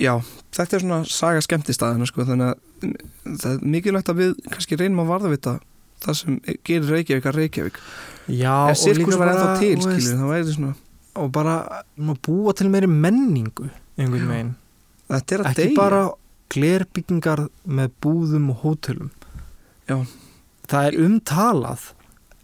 [0.00, 0.12] Já.
[0.52, 2.96] þetta er svona saga skemmtistæðina sko, þannig að
[3.40, 5.54] það er mikilvægt að við kannski reynum að varðavita
[6.04, 6.36] það sem
[6.66, 7.78] gerir Reykjavík að Reykjavík.
[8.26, 10.74] Já, ef sirkus var ennþá til, skilur, það væri svona
[11.16, 11.56] og bara
[11.96, 14.54] maður búa til meiri menningu einhvern veginn,
[15.08, 15.76] ekki deyja.
[15.78, 16.02] bara
[16.52, 19.10] glerbyggingar með búðum og hótelum.
[19.88, 20.02] Já.
[20.66, 21.88] það er umtalað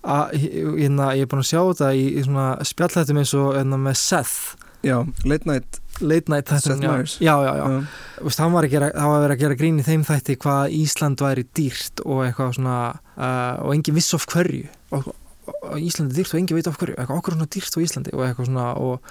[0.03, 0.35] að,
[0.79, 3.99] hérna, ég er búin að sjá þetta í, í svona spjallættum eins og hérna, með
[4.01, 4.57] Seth.
[4.83, 4.97] Já,
[5.27, 6.79] late night late night Seth.
[6.79, 7.17] Meyers.
[7.21, 7.67] já, já, já.
[7.69, 8.31] já.
[8.39, 10.77] Hann var að gera, það var að vera að gera grín í þeim þætti hvað
[10.79, 12.77] Ísland væri dýrt og eitthvað svona
[13.17, 16.71] uh, og engin viss of hverju og, og, og Ísland er dýrt og engin veit
[16.71, 19.11] of hverju eitthvað okkur svona dýrt á Íslandi og eitthvað svona og,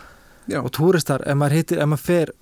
[0.61, 2.33] og túristar, ef maður heitir, ef maður fer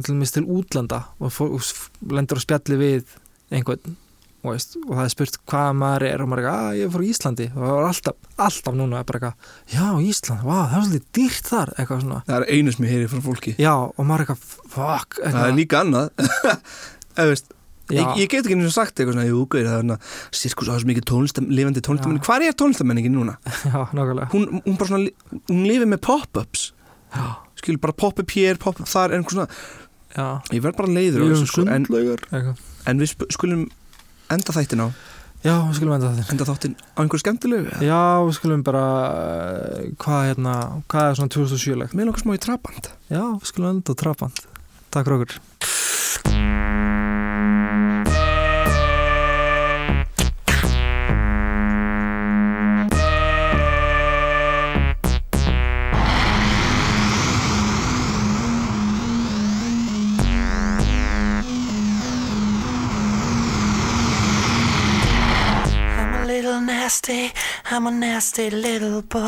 [0.00, 3.18] til, til útlanda og, og lendur á spjalli við
[3.52, 3.98] einhvern
[4.42, 6.88] og, veist, og það er spurt hvað maður er og maður er eitthvað, að ég
[6.88, 7.46] er frá Íslandi.
[7.52, 11.50] Og það var alltaf, alltaf núna bara eitthvað, já Ísland, vá, það er svolítið dýrt
[11.52, 11.72] þar.
[11.76, 13.54] Eitthvað svona, það er einu sem ég heyri frá fólki.
[13.62, 16.10] Já og maður er eitthvað, fuck það er eitthvað, líka annað.
[17.32, 17.54] Veist,
[17.92, 20.74] ég, ég get ekki einu sinni sagt eitthvað svona, jú, gauð, það er sirkus á
[20.74, 23.36] þessu mikið tónlistam, lifandi tónlistamenni, hvað er tónlistamenningin núna?
[23.68, 24.26] já, nákvæmlega.
[24.34, 26.72] Hún, hún bara svona, hún lifir með pop-ups.
[27.12, 27.26] Já,
[27.60, 29.14] skilur bara pop-up hér, pop-up þar
[30.12, 32.64] já, ég verð bara leiður þessu, sko, en, eitthvað.
[32.90, 33.62] en við skulum
[34.38, 34.88] enda þættin á,
[35.42, 39.80] Já, við skulum enda þetta enda þáttin á einhverju skemmtilegu Já, við skulum bara uh,
[39.98, 40.54] hvað hérna,
[40.86, 44.44] hvað er svona 2007-legt með nokkuð smá í trapand Já, við skulum enda á trapand
[44.94, 47.01] Takk fyrir okkur
[67.12, 67.34] nasty,
[67.70, 69.20] I'm a nasty little boy.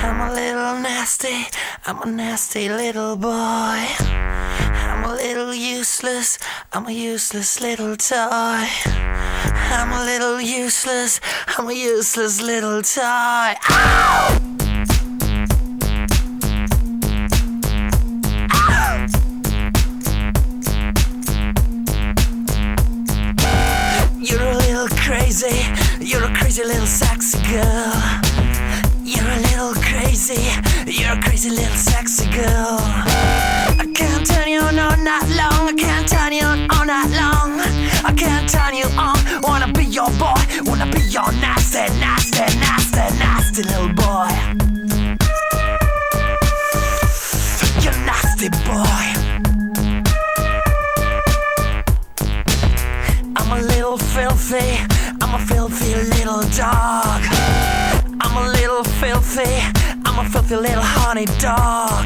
[0.00, 1.46] I'm a little nasty,
[1.86, 3.30] I'm a nasty little boy.
[3.30, 6.38] I'm a little useless,
[6.72, 8.66] I'm a useless little toy.
[9.70, 11.20] I'm a little useless,
[11.56, 13.54] I'm a useless little toy.
[13.70, 14.38] Ow!
[24.20, 25.56] You're a little crazy,
[26.48, 27.92] crazy little sexy girl.
[29.04, 30.48] You're a little crazy,
[30.86, 32.78] you're a crazy little sexy girl.
[32.80, 37.10] I can't turn you on all night long, I can't turn you on all night
[37.20, 37.60] long.
[38.02, 43.18] I can't turn you on, wanna be your boy, wanna be your nasty, nasty, nasty,
[43.18, 44.32] nasty little boy.
[47.82, 49.04] You're nasty boy.
[53.36, 54.97] I'm a little filthy,
[55.38, 57.22] a filthy little dog.
[58.20, 59.54] I'm a little filthy,
[60.04, 62.04] I'm a filthy little honey dog.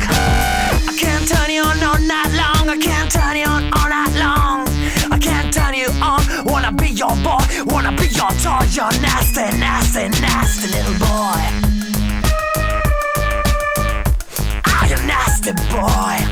[0.91, 4.15] I can't turn you on all night long, I can't turn you on all night
[4.25, 4.69] long.
[5.11, 9.47] I can't turn you on, wanna be your boy, wanna be your toy, you're nasty,
[9.59, 11.43] nasty, nasty little boy.
[14.67, 16.32] Ah, you nasty boy.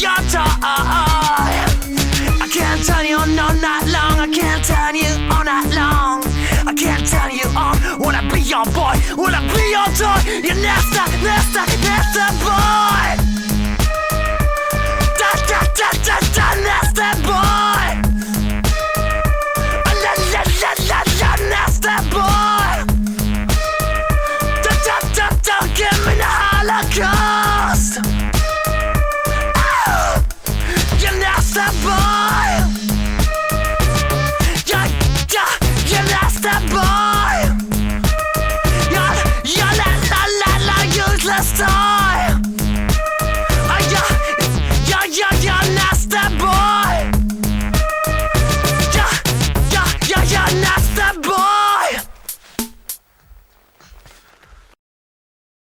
[0.00, 0.46] your door.
[2.40, 4.20] I can't turn you on all night long.
[4.20, 6.22] I can't turn you all night long.
[6.66, 7.76] I can't turn you on.
[7.98, 8.94] Wanna be your boy?
[9.16, 10.18] Wanna be your toy?
[10.46, 12.87] You're nasty, nasty, nasty boy.